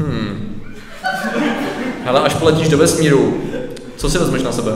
Hmm. 0.00 0.60
Ale 2.06 2.20
až 2.20 2.34
poletíš 2.34 2.68
do 2.68 2.78
vesmíru, 2.78 3.40
co 3.96 4.10
si 4.10 4.18
vezmeš 4.18 4.42
na 4.42 4.52
sebe? 4.52 4.72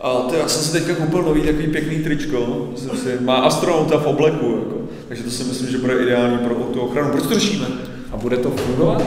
A 0.00 0.12
to 0.12 0.34
já 0.34 0.48
jsem 0.48 0.62
si 0.62 0.72
teďka 0.72 0.94
koupil 0.94 1.22
nový 1.22 1.40
takový 1.40 1.66
pěkný 1.66 1.98
tričko, 1.98 2.68
myslím 2.72 2.90
si, 2.90 3.18
má 3.20 3.36
astronauta 3.36 3.98
v 3.98 4.06
obleku, 4.06 4.58
jako. 4.58 4.76
takže 5.08 5.22
to 5.22 5.30
si 5.30 5.44
myslím, 5.44 5.70
že 5.70 5.78
bude 5.78 6.02
ideální 6.02 6.38
pro 6.38 6.54
tu 6.54 6.80
ochranu. 6.80 7.10
Proč 7.10 7.22
to 7.22 7.34
řešíme? 7.34 7.66
A 8.12 8.16
bude 8.16 8.36
to 8.36 8.50
fungovat? 8.50 9.02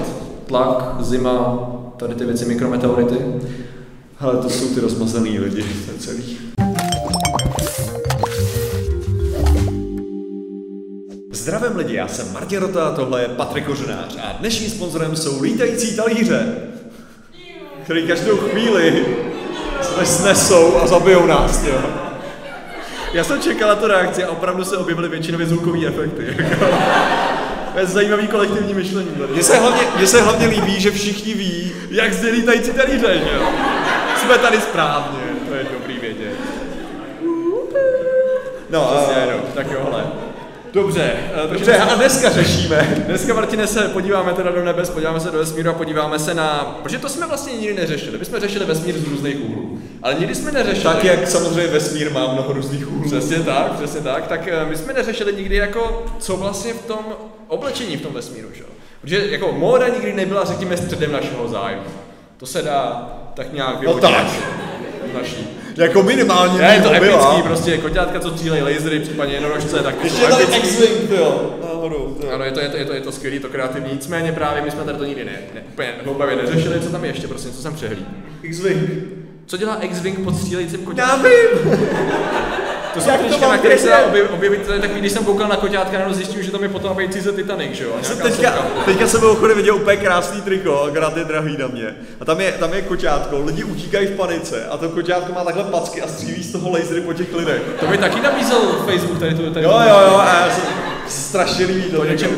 Tlak, 0.46 0.96
zima, 1.00 1.70
tady 1.97 2.16
ty 2.16 2.25
věci, 2.25 2.45
mikrometeority? 2.45 3.18
Ale 4.20 4.38
to 4.38 4.50
jsou 4.50 4.68
ty 4.68 4.79
rozmazaný 4.79 5.39
lidi, 5.39 5.63
to 5.63 5.91
je 5.91 5.97
celý. 5.97 6.54
Zdravím 11.46 11.77
lidi, 11.77 11.96
já 11.96 12.07
jsem 12.07 12.34
Martin 12.34 12.59
Rota, 12.59 12.91
tohle 12.91 13.21
je 13.21 13.28
Patrik 13.28 13.66
Kořenář 13.66 14.18
a 14.23 14.36
dnešním 14.39 14.70
sponzorem 14.70 15.16
jsou 15.16 15.41
lítající 15.41 15.96
talíře, 15.96 16.55
který 17.83 18.07
každou 18.07 18.38
chvíli 18.38 19.06
se 19.82 20.05
snesou 20.05 20.78
a 20.78 20.88
zabijou 20.88 21.25
nás, 21.25 21.64
jo. 21.64 21.82
Já 23.14 23.24
jsem 23.24 23.42
čekal 23.42 23.69
na 23.69 23.75
tu 23.75 23.88
reakci 23.88 24.24
a 24.24 24.29
opravdu 24.29 24.64
se 24.64 24.78
objevily 24.78 25.10
většinově 25.10 25.47
zvukové 25.47 25.88
efekty. 25.88 26.36
Jako. 26.38 26.66
To 27.74 27.80
je 27.80 27.86
zajímavý 27.86 28.27
kolektivní 28.27 28.74
myšlení. 28.74 29.10
Mně 29.32 29.43
se, 29.43 29.57
hlavně, 29.57 29.82
mně 29.97 30.07
se 30.07 30.21
hlavně 30.21 30.47
líbí, 30.47 30.82
že 30.82 30.91
všichni 30.91 31.33
ví, 31.33 31.71
jak 31.91 32.14
zde 32.14 32.31
lítající 32.31 32.72
talíře, 32.72 33.14
že 33.14 33.36
jo. 33.36 33.47
Jsme 34.22 34.38
tady 34.38 34.61
správně, 34.61 35.19
to 35.50 35.55
je 35.55 35.66
dobrý 35.80 36.00
vědět. 36.00 36.36
No, 38.69 39.08
no. 39.30 39.44
Tak 39.55 39.72
jo, 39.72 39.80
hele. 39.91 40.25
Dobře, 40.75 41.14
eh, 41.45 41.47
Dobře, 41.53 41.78
a 41.78 41.95
dneska 41.95 42.30
řešíme. 42.30 43.03
Dneska, 43.08 43.33
Martine, 43.33 43.67
se 43.67 43.81
podíváme 43.81 44.33
teda 44.33 44.52
do 44.52 44.64
nebes, 44.64 44.89
podíváme 44.89 45.20
se 45.20 45.31
do 45.31 45.38
vesmíru 45.38 45.70
a 45.70 45.73
podíváme 45.73 46.20
se 46.20 46.33
na... 46.33 46.80
Protože 46.83 46.97
to 46.97 47.09
jsme 47.09 47.28
vlastně 47.28 47.53
nikdy 47.53 47.73
neřešili. 47.73 48.17
My 48.17 48.25
jsme 48.25 48.39
řešili 48.39 48.66
vesmír 48.66 48.97
z 48.97 49.08
různých 49.08 49.38
úhlů. 49.49 49.80
Ale 50.03 50.14
nikdy 50.14 50.36
jsme 50.36 50.52
neřešili... 50.52 50.83
Tak 50.83 51.03
jak 51.03 51.27
samozřejmě 51.27 51.67
vesmír 51.67 52.11
má 52.11 52.33
mnoho 52.33 52.53
různých 52.53 52.91
úhlů. 52.91 53.03
Přesně 53.05 53.39
tak, 53.39 53.72
přesně 53.72 54.02
tak. 54.02 54.27
Tak 54.27 54.47
eh, 54.47 54.66
my 54.66 54.77
jsme 54.77 54.94
neřešili 54.94 55.33
nikdy 55.33 55.55
jako, 55.55 56.05
co 56.19 56.38
vlastně 56.38 56.73
v 56.73 56.86
tom 56.86 57.05
oblečení 57.47 57.97
v 57.97 58.02
tom 58.02 58.14
vesmíru, 58.14 58.47
že? 58.53 58.64
Protože 59.02 59.27
jako 59.31 59.52
móda 59.52 59.88
nikdy 59.88 60.14
nebyla, 60.14 60.45
řekněme, 60.45 60.77
středem 60.77 61.11
našeho 61.11 61.47
zájmu. 61.47 61.83
To 62.38 62.45
se 62.45 62.61
dá 62.61 63.09
tak 63.33 63.53
nějak 63.53 63.80
vyhodit. 63.80 64.02
tak. 64.02 64.27
Naší. 65.14 65.47
Jako 65.77 66.03
minimálně 66.03 66.61
Ne, 66.61 66.75
je 66.75 66.81
to 66.81 66.89
byla. 66.89 66.97
epický, 67.27 67.41
prostě 67.47 67.77
koťátka, 67.77 68.19
co 68.19 68.29
střílejí 68.29 68.61
lasery, 68.75 68.99
případně 68.99 69.33
jednorožce, 69.33 69.79
tak 69.83 69.95
to 69.95 70.03
Ještě 70.03 70.21
je 70.21 70.27
tady. 70.27 70.43
X-Wing, 70.43 71.09
jo. 71.17 71.55
Náhodou. 71.63 72.17
Ano, 72.33 72.43
je 72.43 72.51
to, 72.51 72.59
je 72.59 72.69
to, 72.69 72.77
je 72.77 72.85
to, 72.85 72.93
je 72.93 73.01
to 73.01 73.11
skvělý, 73.11 73.39
to 73.39 73.47
kreativní, 73.49 73.89
nicméně 73.93 74.31
právě 74.31 74.61
my 74.61 74.71
jsme 74.71 74.83
tady 74.83 74.97
to 74.97 75.05
nikdy 75.05 75.25
ne, 75.25 75.31
ne 75.53 75.61
úplně 75.73 75.89
hloubavě 76.03 76.35
neřešili, 76.35 76.79
co 76.79 76.89
tam 76.89 77.03
je 77.03 77.09
ještě, 77.09 77.27
prostě, 77.27 77.49
co 77.49 77.61
jsem 77.61 77.73
přehlíd. 77.73 78.05
X-Wing. 78.43 78.89
Co 79.45 79.57
dělá 79.57 79.75
X-Wing 79.81 80.19
pod 80.23 80.37
střílejícím 80.37 80.79
Já 80.79 80.85
koťátkem? 80.85 81.31
vím. 81.63 81.79
To 82.95 83.01
jsou 83.01 83.11
trička, 83.17 83.47
na 83.49 83.57
kterých 83.57 83.79
se 83.79 83.88
dá 83.89 84.07
objev- 84.07 84.33
objevit, 84.33 84.65
to 84.65 84.73
je 84.73 84.79
takový, 84.79 84.99
když 84.99 85.11
jsem 85.11 85.25
koukal 85.25 85.47
na 85.47 85.55
koťátka, 85.55 85.97
jenom 85.97 86.13
zjistil, 86.13 86.41
že 86.43 86.51
tam 86.51 86.63
je 86.63 86.69
potom 86.69 86.97
být 86.97 87.13
ze 87.13 87.31
Titanic, 87.31 87.73
že 87.75 87.83
jo? 87.83 87.91
a 87.99 88.03
Jsem 88.03 88.17
teďka, 88.17 88.52
teďka 88.85 89.07
jsem 89.07 89.21
mimochodem 89.21 89.57
viděl 89.57 89.75
úplně 89.75 89.97
krásný 89.97 90.41
triko, 90.41 90.81
akorát 90.83 91.17
je 91.17 91.23
drahý 91.23 91.57
na 91.57 91.67
mě. 91.67 91.95
A 92.19 92.25
tam 92.25 92.41
je, 92.41 92.52
tam 92.52 92.73
je 92.73 92.81
koťátko, 92.81 93.39
lidi 93.39 93.63
utíkají 93.63 94.07
v 94.07 94.11
panice 94.11 94.65
a 94.65 94.77
to 94.77 94.89
koťátko 94.89 95.33
má 95.33 95.43
takhle 95.43 95.63
packy 95.63 96.02
a 96.02 96.07
střílí 96.07 96.43
z 96.43 96.52
toho 96.52 96.69
lasery 96.71 97.02
po 97.02 97.13
těch 97.13 97.33
lidech. 97.33 97.61
To 97.79 97.85
by 97.87 97.97
taky 97.97 98.21
nabízel 98.21 98.59
Facebook 98.85 99.19
tady 99.19 99.35
tu, 99.35 99.49
tady 99.53 99.65
Jo, 99.65 99.71
jo, 99.71 99.99
jo, 100.07 100.15
a 100.17 100.45
já 100.47 100.49
jsem 100.55 100.63
strašně 101.07 101.65
líbí 101.65 101.83
to. 101.83 102.05
Něčem. 102.05 102.31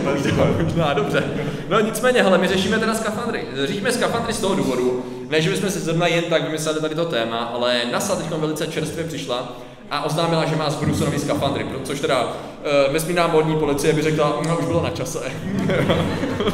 Možná, 0.64 0.94
dobře. 0.94 1.24
No 1.70 1.80
nicméně, 1.80 2.24
hele, 2.24 2.38
my 2.38 2.48
řešíme 2.48 2.80
teda 2.80 2.96
skafandry. 2.96 3.46
Řešíme 3.66 3.92
skafandry 3.92 4.34
z 4.34 4.40
toho 4.40 4.56
důvodu, 4.56 5.06
ne, 5.30 5.42
že 5.42 5.50
bychom 5.50 5.70
si 5.72 5.80
zrovna 5.80 6.08
jen 6.08 6.24
tak 6.24 6.44
vymysleli 6.44 6.82
tady 6.82 6.96
to 6.96 7.06
téma, 7.06 7.38
ale 7.38 7.82
NASA 7.92 8.16
teď 8.16 8.26
velice 8.40 8.68
čerstvě 8.68 9.04
přišla 9.04 9.58
a 9.92 10.04
oznámila, 10.04 10.46
že 10.46 10.56
má 10.56 10.70
zbrusu 10.70 11.06
nový 11.06 11.20
skafandry, 11.20 11.66
což 11.84 12.00
teda 12.00 12.24
uh, 12.24 12.94
vesmírná 12.94 13.28
modní 13.28 13.56
policie 13.56 13.94
by 13.94 14.02
řekla, 14.02 14.42
no 14.48 14.58
už 14.58 14.66
bylo 14.66 14.84
na 14.84 14.90
čase. 14.90 15.20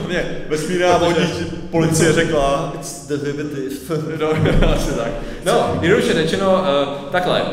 Ne, 0.07 0.25
vesmírná 0.49 0.97
vodní 0.97 1.45
policie 1.71 2.13
řekla, 2.13 2.73
it's 2.75 3.07
derivative. 3.07 3.75
No, 4.19 4.29
asi 4.73 4.91
tak. 4.91 5.11
No, 5.45 5.77
jednoduše 5.81 6.13
řečeno, 6.13 6.51
uh, 6.51 7.09
takhle, 7.11 7.41
uh, 7.41 7.47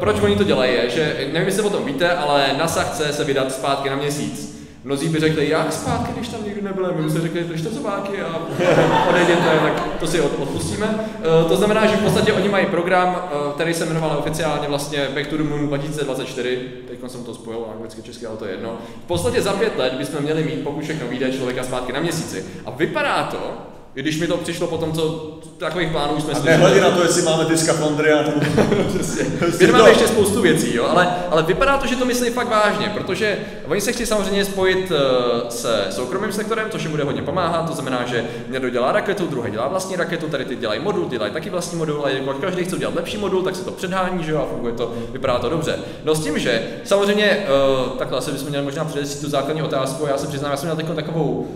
proč 0.00 0.20
oni 0.20 0.36
to 0.36 0.44
dělají 0.44 0.74
je, 0.74 0.90
že, 0.90 1.28
nevím, 1.32 1.48
jestli 1.48 1.62
o 1.62 1.70
tom 1.70 1.84
víte, 1.84 2.10
ale 2.10 2.46
NASA 2.58 2.82
chce 2.82 3.12
se 3.12 3.24
vydat 3.24 3.52
zpátky 3.52 3.90
na 3.90 3.96
měsíc. 3.96 4.55
Mnozí 4.86 5.08
by 5.08 5.20
řekli, 5.20 5.48
jak 5.48 5.72
zpátky, 5.72 6.12
když 6.12 6.28
tam 6.28 6.44
nikdy 6.44 6.62
nebyli, 6.62 6.94
my 6.96 7.02
bychom 7.02 7.20
řekli, 7.20 7.44
držte 7.44 7.68
zobáky 7.68 8.22
a 8.22 8.36
odejděte, 9.08 9.58
tak 9.62 9.82
to 10.00 10.06
si 10.06 10.20
od- 10.20 10.38
odpustíme. 10.38 10.86
Uh, 10.86 11.48
to 11.48 11.56
znamená, 11.56 11.86
že 11.86 11.96
v 11.96 12.02
podstatě 12.02 12.32
oni 12.32 12.48
mají 12.48 12.66
program, 12.66 13.08
uh, 13.08 13.52
který 13.52 13.74
se 13.74 13.86
jmenoval 13.86 14.16
oficiálně 14.18 14.68
vlastně 14.68 15.08
Back 15.14 15.26
to 15.26 15.36
the 15.36 15.42
Moon 15.42 15.66
2024, 15.66 16.58
teď 16.88 16.98
jsem 17.06 17.24
to 17.24 17.34
spojil 17.34 17.66
anglicky, 17.74 18.02
česky, 18.02 18.26
ale 18.26 18.36
to 18.36 18.44
je 18.44 18.50
jedno. 18.50 18.78
V 19.04 19.06
podstatě 19.06 19.42
za 19.42 19.52
pět 19.52 19.78
let 19.78 19.92
bychom 19.92 20.22
měli 20.22 20.44
mít, 20.44 20.64
pokud 20.64 20.84
všechno 20.84 21.08
vyjde, 21.08 21.32
člověka 21.32 21.62
zpátky 21.64 21.92
na 21.92 22.00
měsíci. 22.00 22.44
A 22.66 22.70
vypadá 22.70 23.22
to, 23.22 23.52
i 23.96 24.02
když 24.02 24.20
mi 24.20 24.26
to 24.26 24.36
přišlo 24.36 24.66
po 24.66 24.78
tom, 24.78 24.92
co 24.92 25.36
takových 25.58 25.90
plánů 25.90 26.20
jsme 26.20 26.34
slyšeli. 26.34 26.58
nehledě 26.58 26.80
na 26.80 26.90
to, 26.90 27.02
jestli 27.02 27.22
máme 27.22 27.44
ty 27.44 27.58
skafandry 27.58 28.12
a 28.12 28.22
to... 28.22 28.30
Prostě 29.38 29.66
My 29.66 29.72
to- 29.72 29.78
máme 29.78 29.88
ještě 29.88 30.08
spoustu 30.08 30.42
věcí, 30.42 30.74
jo, 30.74 30.86
ale, 30.88 31.08
ale 31.30 31.42
vypadá 31.42 31.78
to, 31.78 31.86
že 31.86 31.96
to 31.96 32.04
myslí 32.04 32.30
fakt 32.30 32.48
vážně, 32.48 32.92
protože 32.94 33.38
oni 33.68 33.80
se 33.80 33.92
chtějí 33.92 34.06
samozřejmě 34.06 34.44
spojit 34.44 34.92
eh, 34.92 35.50
se 35.50 35.86
soukromým 35.90 36.32
sektorem, 36.32 36.70
což 36.70 36.82
jim 36.82 36.90
bude 36.90 37.04
hodně 37.04 37.22
pomáhat, 37.22 37.66
to 37.66 37.74
znamená, 37.74 38.04
že 38.06 38.24
někdo 38.48 38.70
dělá 38.70 38.92
raketu, 38.92 39.26
druhý 39.26 39.50
dělá 39.50 39.68
vlastní 39.68 39.96
raketu, 39.96 40.28
tady 40.28 40.44
ty 40.44 40.56
dělají 40.56 40.80
modul, 40.80 41.08
dělají 41.08 41.32
taky 41.32 41.50
vlastní 41.50 41.78
modul, 41.78 42.02
a 42.04 42.10
jako 42.10 42.34
každý 42.34 42.64
chce 42.64 42.76
udělat 42.76 42.94
lepší 42.94 43.18
modul, 43.18 43.42
tak 43.42 43.56
se 43.56 43.64
to 43.64 43.70
předhání, 43.70 44.24
že 44.24 44.32
jo, 44.32 44.38
a 44.38 44.46
funguje 44.46 44.72
to, 44.72 44.92
vypadá 45.12 45.38
to 45.38 45.48
dobře. 45.48 45.78
No 46.04 46.14
s 46.14 46.24
tím, 46.24 46.38
že 46.38 46.62
samozřejmě, 46.84 47.46
uh, 47.86 47.98
takhle 47.98 48.18
asi 48.18 48.32
bychom 48.32 48.48
měli 48.48 48.64
možná 48.64 48.84
předesít 48.84 49.20
tu 49.20 49.30
základní 49.30 49.62
otázku, 49.62 50.06
já 50.06 50.18
se 50.18 50.26
přiznám, 50.26 50.50
já 50.50 50.56
jsem 50.56 50.76
měl 50.76 50.94
takovou 50.94 51.24
uh, 51.24 51.46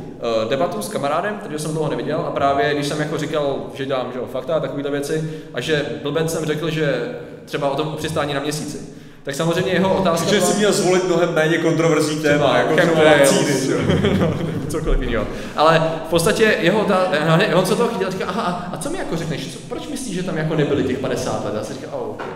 debatu 0.51 0.83
s 0.83 0.89
kamarádem, 0.89 1.35
kterého 1.39 1.59
jsem 1.59 1.73
dlouho 1.73 1.91
neviděl, 1.91 2.30
a 2.31 2.33
právě 2.33 2.75
když 2.75 2.87
jsem 2.87 3.01
jako 3.01 3.19
říkal, 3.19 3.57
že 3.75 3.87
dělám 3.87 4.13
že 4.13 4.19
jo, 4.19 4.29
fakta 4.33 4.55
a 4.55 4.61
takovéhle 4.61 4.91
věci, 4.91 5.31
a 5.55 5.61
že 5.61 5.85
blbec 6.03 6.33
jsem 6.33 6.45
řekl, 6.45 6.71
že 6.71 7.15
třeba 7.45 7.71
o 7.71 7.77
tom 7.77 7.95
přistání 7.97 8.35
na 8.35 8.41
měsíci. 8.41 8.79
Tak 9.23 9.35
samozřejmě 9.35 9.73
jeho 9.73 9.95
otázka 9.95 10.25
Protože 10.25 10.41
jsi 10.41 10.59
měl 10.59 10.73
zvolit 10.73 11.05
mnohem 11.05 11.35
méně 11.35 11.59
kontroverzní 11.59 12.23
téma, 12.23 12.59
jako 12.59 12.77
třeba 12.77 13.05
vakcíny. 13.05 13.53
jo. 13.71 14.35
cokoliv 14.69 15.01
jiného. 15.01 15.27
Ale 15.57 15.83
v 16.07 16.11
podstatě 16.11 16.57
jeho 16.61 16.85
ta, 16.85 17.09
eh, 17.13 17.55
on 17.55 17.67
se 17.67 17.77
toho 17.77 17.89
chytil, 17.89 18.11
říká, 18.11 18.27
aha, 18.27 18.69
a, 18.73 18.77
co 18.77 18.91
mi 18.91 18.99
jako 18.99 19.17
řekneš, 19.17 19.53
co, 19.53 19.59
proč 19.69 19.89
myslíš, 19.89 20.15
že 20.15 20.23
tam 20.23 20.37
jako 20.37 20.55
nebyli 20.55 20.85
těch 20.85 20.99
50 20.99 21.45
let? 21.45 21.55
A 21.61 21.65
si 21.65 21.75
říká, 21.75 21.87
oh, 21.93 22.11
okay. 22.11 22.27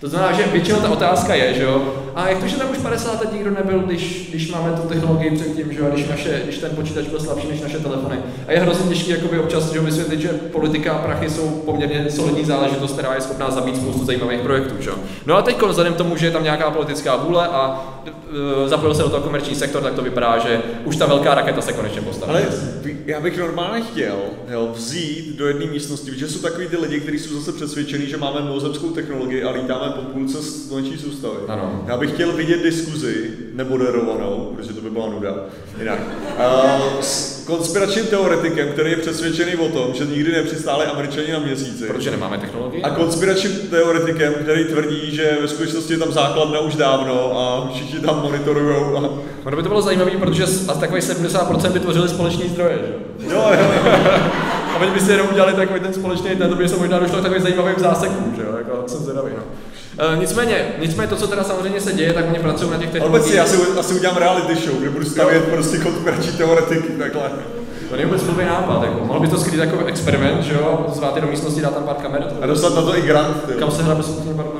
To 0.00 0.08
znamená, 0.08 0.32
že 0.32 0.44
většinou 0.52 0.78
ta 0.78 0.88
otázka 0.88 1.34
je, 1.34 1.54
že 1.54 1.62
jo, 1.62 1.94
a 2.14 2.28
jak 2.28 2.38
to, 2.38 2.46
že 2.48 2.56
tam 2.56 2.70
už 2.70 2.78
50 2.78 3.20
let 3.20 3.32
nikdo 3.32 3.50
nebyl, 3.50 3.78
když, 3.78 4.28
když 4.30 4.50
máme 4.50 4.72
tu 4.72 4.88
technologii 4.88 5.30
předtím, 5.30 5.72
že 5.72 5.80
jo, 5.80 5.86
když, 5.92 6.08
naše, 6.08 6.40
když 6.44 6.58
ten 6.58 6.70
počítač 6.70 7.06
byl 7.06 7.20
slabší 7.20 7.48
než 7.48 7.60
naše 7.60 7.78
telefony. 7.78 8.16
A 8.46 8.52
je 8.52 8.58
hrozně 8.58 8.88
těžké 8.88 9.12
jakoby 9.12 9.38
občas 9.38 9.72
že 9.72 9.80
vysvětlit, 9.80 10.20
že 10.20 10.28
politika 10.28 10.92
a 10.92 10.98
prachy 10.98 11.30
jsou 11.30 11.48
poměrně 11.48 12.10
solidní 12.10 12.44
záležitost, 12.44 12.92
která 12.92 13.14
je 13.14 13.20
schopná 13.20 13.50
zabít 13.50 13.76
spoustu 13.76 14.04
zajímavých 14.04 14.40
projektů. 14.40 14.74
Že? 14.82 14.90
jo. 14.90 14.96
No 15.26 15.36
a 15.36 15.42
teď 15.42 15.62
vzhledem 15.62 15.94
tomu, 15.94 16.16
že 16.16 16.26
je 16.26 16.32
tam 16.32 16.44
nějaká 16.44 16.70
politická 16.70 17.16
vůle 17.16 17.48
a 17.48 17.88
e, 18.64 18.68
zapojil 18.68 18.94
se 18.94 19.02
do 19.02 19.10
toho 19.10 19.22
komerční 19.22 19.54
sektor, 19.54 19.82
tak 19.82 19.94
to 19.94 20.02
vypadá, 20.02 20.38
že 20.38 20.62
už 20.84 20.96
ta 20.96 21.06
velká 21.06 21.34
raketa 21.34 21.60
se 21.60 21.72
konečně 21.72 22.00
postaví. 22.02 22.32
Ale 22.32 22.46
já 23.06 23.20
bych 23.20 23.38
normálně 23.38 23.84
chtěl 23.84 24.16
jo, 24.50 24.68
vzít 24.74 25.36
do 25.36 25.46
jedné 25.46 25.66
místnosti, 25.66 26.10
protože 26.10 26.28
jsou 26.28 26.38
takový 26.38 26.66
ty 26.68 26.76
lidi, 26.76 27.00
kteří 27.00 27.18
jsou 27.18 27.34
zase 27.34 27.52
přesvědčení, 27.52 28.06
že 28.06 28.16
máme 28.16 28.40
mimozemskou 28.40 28.90
technologii 28.90 29.44
a 29.44 29.50
lítáme 29.50 29.87
po 29.90 30.02
půlce 30.02 30.42
sluneční 30.42 30.98
soustavy. 30.98 31.36
Ano. 31.48 31.84
Já 31.86 31.96
bych 31.96 32.12
chtěl 32.12 32.32
vidět 32.32 32.62
diskuzi, 32.62 33.30
nemoderovanou, 33.52 34.52
protože 34.56 34.72
to 34.72 34.80
by 34.80 34.90
byla 34.90 35.08
nuda, 35.08 35.34
jinak, 35.78 35.98
uh, 36.38 37.00
s 37.00 37.44
konspiračním 37.46 38.06
teoretikem, 38.06 38.68
který 38.68 38.90
je 38.90 38.96
přesvědčený 38.96 39.56
o 39.56 39.68
tom, 39.68 39.94
že 39.94 40.06
nikdy 40.06 40.32
nepřistáli 40.32 40.86
američani 40.86 41.32
na 41.32 41.38
měsíci. 41.38 41.86
Protože 41.86 42.10
nemáme 42.10 42.38
technologii. 42.38 42.82
A 42.82 42.90
konspiračním 42.90 43.52
teoretikem, 43.52 44.34
který 44.34 44.64
tvrdí, 44.64 45.16
že 45.16 45.38
ve 45.40 45.48
skutečnosti 45.48 45.92
je 45.92 45.98
tam 45.98 46.12
základna 46.12 46.60
už 46.60 46.76
dávno 46.76 47.38
a 47.38 47.70
všichni 47.74 48.00
tam 48.00 48.22
monitorujou 48.22 48.96
a... 48.96 49.10
Ono 49.44 49.56
by 49.56 49.62
to 49.62 49.68
bylo 49.68 49.82
zajímavé, 49.82 50.10
protože 50.10 50.44
asi 50.44 50.66
takových 50.66 51.04
70% 51.04 51.72
by 51.72 51.80
tvořili 51.80 52.08
společný 52.08 52.48
zdroje, 52.48 52.78
že? 52.78 52.92
jo? 53.24 53.30
Jo. 53.34 53.52
A 54.74 54.80
oni 54.80 54.90
by 54.90 55.00
si 55.00 55.12
jenom 55.12 55.28
udělali 55.30 55.52
takový 55.52 55.80
ten 55.80 55.94
společný, 55.94 56.36
ten 56.36 56.48
to 56.50 56.56
by 56.56 56.68
se 56.68 56.76
možná 56.76 56.98
došlo 56.98 57.18
k 57.18 57.22
takovým 57.22 57.42
zajímavým 57.42 57.74
zásekům, 57.78 58.34
že 58.36 58.42
jo? 58.42 58.56
Jako, 58.58 58.88
jsem 58.88 59.00
zvědavý, 59.00 59.30
no. 59.36 59.42
E, 59.98 60.16
nicméně, 60.16 60.66
nicméně 60.78 61.08
to, 61.08 61.16
co 61.16 61.26
teda 61.26 61.44
samozřejmě 61.44 61.80
se 61.80 61.92
děje, 61.92 62.12
tak 62.12 62.24
oni 62.28 62.38
pracují 62.38 62.70
na 62.70 62.78
těch 62.78 62.90
technologiích. 62.90 63.22
obecně 63.22 63.38
já 63.38 63.46
si 63.46 63.78
asi 63.78 63.94
udělám 63.94 64.16
reality 64.16 64.54
show, 64.54 64.76
kde 64.80 64.90
budu 64.90 65.04
stavět 65.04 65.44
prostě 65.44 65.78
konspirační 65.78 66.32
teoretiky, 66.32 66.88
takhle. 66.88 67.30
To 67.90 67.96
není 67.96 68.04
vůbec 68.04 68.22
blbý 68.22 68.44
nápad, 68.44 68.82
jako. 68.82 69.04
Mohl 69.04 69.20
by 69.20 69.28
to 69.28 69.38
skrýt 69.38 69.60
jako 69.60 69.84
experiment, 69.84 70.42
že 70.42 70.54
jo? 70.54 70.86
Zvát 70.94 71.16
je 71.16 71.22
do 71.22 71.28
místnosti, 71.28 71.60
dát 71.60 71.74
tam 71.74 71.82
pár 71.82 71.96
kamer. 71.96 72.26
A 72.40 72.46
dostat 72.46 72.74
na 72.74 72.82
to 72.82 72.98
i 72.98 73.02
grant. 73.02 73.36
Kam 73.58 73.70
se 73.70 73.82
hrabe 73.82 74.00
jestli 74.00 74.14
takový. 74.14 74.57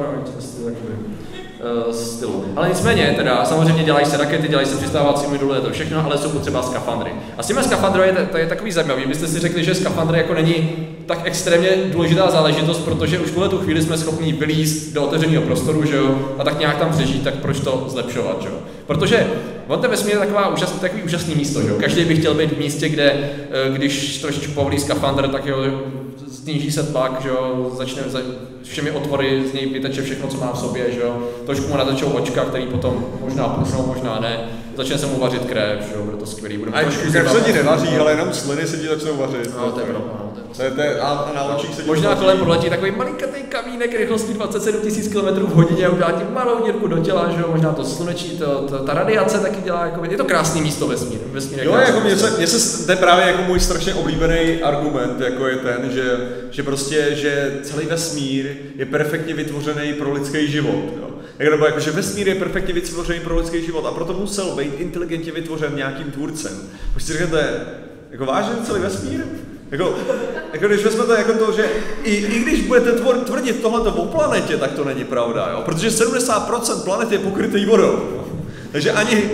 Uh, 1.87 1.93
stylu. 1.93 2.45
Ale 2.57 2.69
nicméně, 2.69 3.15
teda 3.17 3.45
samozřejmě 3.45 3.85
dělají 3.85 4.07
se 4.07 4.17
rakety, 4.17 4.49
dělají 4.49 4.67
se 4.67 4.77
přistávací 4.77 5.27
moduly, 5.27 5.61
to 5.61 5.71
všechno, 5.71 6.05
ale 6.05 6.19
jsou 6.19 6.31
potřeba 6.31 6.63
skafandry. 6.63 7.13
A 7.39 7.43
s 7.43 7.47
těmi 7.47 7.63
skafandry 7.63 8.07
je, 8.07 8.13
to 8.13 8.39
je 8.39 8.47
takový 8.47 8.73
zajímavý. 8.73 9.05
Vy 9.07 9.15
jste 9.15 9.29
si 9.29 9.39
řekli, 9.39 9.65
že 9.65 9.75
skafandry 9.75 10.19
jako 10.19 10.35
není 10.35 10.71
tak 11.07 11.21
extrémně 11.25 11.71
důležitá 11.93 12.31
záležitost, 12.31 12.79
protože 12.79 13.19
už 13.19 13.31
v 13.31 13.49
tu 13.49 13.59
chvíli 13.59 13.83
jsme 13.83 13.99
schopni 13.99 14.33
vylízt 14.33 14.95
do 14.95 15.03
otevřeného 15.03 15.43
prostoru, 15.43 15.85
že 15.85 15.97
jo, 15.97 16.19
a 16.39 16.45
tak 16.45 16.59
nějak 16.59 16.79
tam 16.79 16.91
přežít, 16.91 17.25
tak 17.25 17.35
proč 17.35 17.61
to 17.61 17.85
zlepšovat, 17.89 18.43
že 18.43 18.49
jo. 18.49 18.55
Protože 18.87 19.27
on 19.69 19.81
ten 19.81 19.91
vesmír 19.91 20.15
je 20.15 20.19
taková 20.19 20.49
úžasný, 20.49 20.81
takový 20.81 21.03
úžasný 21.03 21.35
místo, 21.35 21.63
že 21.63 21.69
jo. 21.69 21.77
Každý 21.81 22.05
by 22.05 22.17
chtěl 22.17 22.35
být 22.35 22.53
v 22.53 22.59
místě, 22.59 22.89
kde, 22.89 23.11
eh, 23.13 23.71
když 23.73 24.19
trošičku 24.19 24.53
povolí 24.53 24.79
skafandr, 24.79 25.29
tak 25.29 25.47
jo, 25.47 25.57
sníží 26.33 26.71
se 26.71 26.83
tlak, 26.83 27.21
že 27.23 27.29
jo, 27.29 27.71
začne 27.77 28.03
za 28.07 28.21
všemi 28.63 28.91
otvory, 28.91 29.45
z 29.51 29.53
něj 29.53 29.67
vyteče 29.67 30.03
všechno, 30.03 30.29
co 30.29 30.37
má 30.37 30.53
v 30.53 30.59
sobě, 30.59 30.93
že 30.93 31.01
jo. 31.01 31.29
Trošku 31.47 31.69
mu 31.69 31.77
natečou 31.77 32.07
očka, 32.07 32.45
který 32.45 32.67
potom 32.67 33.07
možná 33.21 33.49
pušnou, 33.49 33.87
možná 33.87 34.21
ne. 34.21 34.49
Začne 34.77 34.99
se 34.99 35.07
mu 35.07 35.19
vařit 35.21 35.45
krev, 35.45 35.81
že 35.89 35.95
jo, 35.95 36.03
bude 36.05 36.17
to 36.17 36.27
skvělý. 36.27 36.59
Bude 36.59 36.71
A 36.71 36.83
krev 37.13 37.33
se 37.33 37.41
ti 37.41 37.53
nevaří, 37.53 37.89
ale 37.89 38.13
jenom 38.13 38.33
sliny 38.33 38.67
se 38.67 38.77
ti 38.77 38.87
začnou 38.87 39.17
vařit. 39.17 39.55
No, 39.57 39.73
to 39.73 39.81
je 39.81 39.87
pravda. 39.87 40.28
To 40.57 40.63
je- 40.63 40.71
To 40.71 40.81
je, 40.81 41.01
a, 41.01 41.07
a 41.09 41.33
na 41.35 41.43
očích 41.57 41.75
se 41.75 41.83
Možná 41.83 42.15
kolem 42.15 42.39
proletí 42.39 42.71
takový 42.71 42.91
malinkatý 42.91 43.43
kamínek 43.43 43.95
rychlostí 43.99 44.33
27 44.35 44.81
000 45.13 45.33
km 45.35 45.47
v 45.47 45.55
hodině 45.55 45.87
a 45.87 45.91
udělá 45.91 46.13
ti 46.13 46.25
malou 46.35 46.65
dírku 46.65 46.87
do 46.87 46.99
těla, 46.99 47.31
že 47.37 47.41
jo, 47.41 47.49
možná 47.51 47.73
to 47.73 47.85
sluneční, 47.85 48.31
to, 48.39 48.47
to, 48.69 48.79
ta 48.79 48.95
radiace 48.95 49.39
taky 49.39 49.61
dělá, 49.61 49.85
jako, 49.87 50.05
je 50.05 50.17
to 50.17 50.25
krásný 50.25 50.61
místo 50.63 50.87
vesmír, 50.87 51.19
vesmír 51.33 51.61
Jo, 51.65 51.75
jako 51.75 52.01
místo. 52.01 52.27
se, 52.27 52.37
mně 52.37 52.47
se, 52.47 52.87
to 52.87 52.93
je 52.93 52.97
právě 52.97 53.27
jako 53.27 53.43
můj 53.43 53.61
strašně 53.61 53.95
oblíbený 53.95 54.63
argument, 54.63 55.21
jako 55.21 55.47
je 55.49 55.57
ten, 55.57 55.91
že, 55.91 56.19
že 56.51 56.63
prostě, 56.63 57.09
že 57.15 57.59
celý 57.63 57.87
vesmír 57.87 58.47
je 58.77 58.87
perfektně 58.87 59.35
vytvořený 59.35 59.93
pro 59.93 60.13
lidský 60.13 60.51
život, 60.51 60.85
jo. 61.01 61.09
Jak 61.39 61.51
nebo 61.51 61.67
jako, 61.67 61.81
že 61.81 61.91
vesmír 61.91 62.29
je 62.29 62.35
perfektně 62.35 62.75
vytvořený 62.75 63.21
pro 63.21 63.37
lidský 63.37 63.65
život 63.65 63.87
a 63.87 63.91
proto 63.93 64.13
musel 64.13 64.51
být 64.57 64.73
inteligentně 64.79 65.33
vytvořen 65.33 65.73
nějakým 65.77 66.11
tvůrcem. 66.11 66.53
Už 66.97 67.03
si 67.03 67.13
řeknete, 67.13 67.61
jako 68.11 68.25
vážně 68.25 68.53
celý 68.67 68.81
vesmír? 68.83 69.21
Jako, 69.71 69.95
jako 70.53 70.69
když 70.69 70.85
vezmete 70.85 71.13
jako 71.19 71.33
to, 71.33 71.53
že 71.53 71.69
i, 72.05 72.15
i 72.15 72.41
když 72.41 72.61
budete 72.61 72.93
tvor, 72.93 73.17
tvrdit 73.17 73.63
tohleto 73.63 73.91
o 73.91 74.07
planetě, 74.07 74.57
tak 74.57 74.73
to 74.73 74.85
není 74.85 75.05
pravda, 75.05 75.49
jo? 75.53 75.63
protože 75.65 75.89
70% 75.89 76.85
planety 76.85 77.15
je 77.15 77.19
pokrytý 77.19 77.67
vodou. 77.67 78.19
Takže 78.73 78.93
ani, 78.93 79.31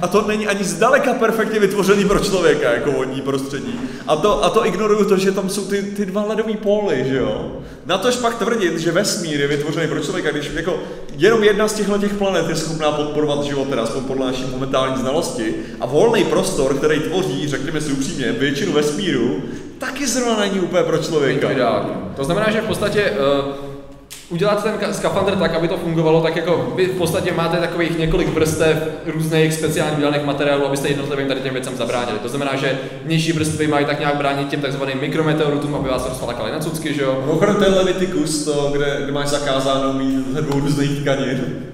a 0.00 0.08
to 0.08 0.24
není 0.28 0.46
ani 0.46 0.64
zdaleka 0.64 1.14
perfektně 1.14 1.60
vytvořený 1.60 2.04
pro 2.04 2.18
člověka, 2.18 2.72
jako 2.72 2.92
vodní 2.92 3.20
prostředí. 3.20 3.80
A 4.06 4.16
to, 4.16 4.44
a 4.44 4.50
to 4.50 4.66
ignoruju 4.66 5.04
to, 5.04 5.16
že 5.16 5.32
tam 5.32 5.48
jsou 5.50 5.64
ty, 5.64 5.82
ty 5.82 6.06
dva 6.06 6.24
ledové 6.24 6.56
póly, 6.56 7.04
že 7.08 7.16
jo. 7.16 7.52
Na 7.86 7.98
tož 7.98 8.16
pak 8.16 8.38
tvrdit, 8.38 8.78
že 8.78 8.92
vesmír 8.92 9.40
je 9.40 9.48
vytvořený 9.48 9.88
pro 9.88 10.00
člověka, 10.00 10.30
když 10.30 10.50
jako 10.54 10.78
jenom 11.16 11.44
jedna 11.44 11.68
z 11.68 11.72
těchto 11.72 11.98
těch 11.98 12.14
planet 12.14 12.48
je 12.48 12.56
schopná 12.56 12.92
podporovat 12.92 13.42
život, 13.44 13.68
teda 13.68 13.82
aspoň 13.82 14.02
podle 14.04 14.26
naší 14.26 14.44
momentální 14.50 15.00
znalosti, 15.00 15.54
a 15.80 15.86
volný 15.86 16.24
prostor, 16.24 16.74
který 16.74 17.00
tvoří, 17.00 17.48
řekněme 17.48 17.80
si 17.80 17.92
upřímně, 17.92 18.32
většinu 18.32 18.72
vesmíru, 18.72 19.42
taky 19.82 20.06
zrovna 20.06 20.40
není 20.40 20.60
úplně 20.60 20.82
pro 20.82 20.98
člověka. 20.98 21.46
to 21.46 21.52
ideální. 21.52 21.90
To 22.16 22.24
znamená, 22.24 22.50
že 22.50 22.60
v 22.60 22.66
podstatě 22.66 23.10
uh, 23.10 23.54
udělat 24.28 24.62
ten 24.62 24.74
ka- 24.74 24.90
skafandr 24.90 25.36
tak, 25.36 25.54
aby 25.54 25.68
to 25.68 25.76
fungovalo, 25.76 26.22
tak 26.22 26.36
jako 26.36 26.72
vy 26.76 26.86
v 26.86 26.98
podstatě 26.98 27.32
máte 27.32 27.56
takových 27.56 27.98
několik 27.98 28.28
vrstev 28.28 28.76
různých 29.06 29.54
speciálních 29.54 29.98
dělaných 29.98 30.24
materiálů, 30.24 30.66
abyste 30.66 30.88
jednotlivým 30.88 31.28
tady 31.28 31.40
těm 31.40 31.54
věcem 31.54 31.76
zabránili. 31.76 32.18
To 32.18 32.28
znamená, 32.28 32.56
že 32.56 32.78
vnější 33.04 33.32
vrstvy 33.32 33.66
mají 33.66 33.86
tak 33.86 34.00
nějak 34.00 34.16
bránit 34.16 34.48
těm 34.48 34.60
takzvaným 34.60 35.00
mikrometeoritům, 35.00 35.74
aby 35.74 35.88
vás 35.88 36.08
rozfalakali 36.08 36.52
na 36.52 36.58
cucky, 36.58 36.94
že 36.94 37.02
jo. 37.02 37.18
Mimochodem 37.26 37.56
to 37.56 37.64
je 37.64 37.70
Leviticus, 37.70 38.44
to, 38.44 38.70
kde, 38.72 39.00
kde 39.02 39.12
máš 39.12 39.28
zakázáno 39.28 39.92
mít 39.92 40.26
dvou 40.26 40.60
různých 40.60 41.00
tkanin. 41.00 41.66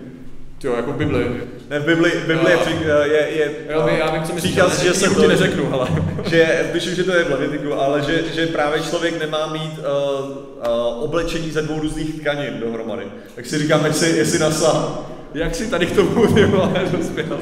Jo, 0.64 0.72
jako 0.76 0.92
Bibli. 0.92 1.26
Ne, 1.70 1.78
v 1.78 1.84
Bibli, 1.84 2.10
v 2.10 2.26
Bibli 2.26 2.50
je, 2.50 2.56
Jo. 2.56 2.60
při- 2.64 2.84
je, 3.12 3.28
je, 3.30 3.50
Jo, 3.72 3.82
vy- 3.82 3.98
já 3.98 4.10
vím, 4.10 4.22
co 4.22 4.32
myslíš, 4.34 4.52
příkaz, 4.52 4.82
že 4.82 4.94
se 4.94 5.10
to, 5.10 5.28
neřeknu, 5.28 5.72
ale... 5.74 5.88
že, 6.30 6.70
myslím, 6.74 6.94
že 6.94 7.04
to 7.04 7.14
je 7.16 7.24
v 7.24 7.30
Levitiku, 7.30 7.74
ale 7.74 8.02
že, 8.02 8.22
že 8.34 8.46
právě 8.46 8.82
člověk 8.82 9.18
nemá 9.20 9.46
mít 9.52 9.72
uh, 9.78 10.28
uh, 10.30 11.02
oblečení 11.04 11.50
ze 11.50 11.62
dvou 11.62 11.80
různých 11.80 12.20
tkanin 12.20 12.60
dohromady. 12.60 13.06
Tak 13.34 13.46
si 13.46 13.58
říkám, 13.58 13.84
jestli, 13.84 14.16
jestli 14.16 14.38
nasa. 14.38 14.98
Jak 15.34 15.54
si 15.54 15.66
tady 15.70 15.86
k 15.86 15.94
tomu 15.96 16.26
ty 16.34 16.44
vole 16.44 16.70
dospěl? 16.98 17.38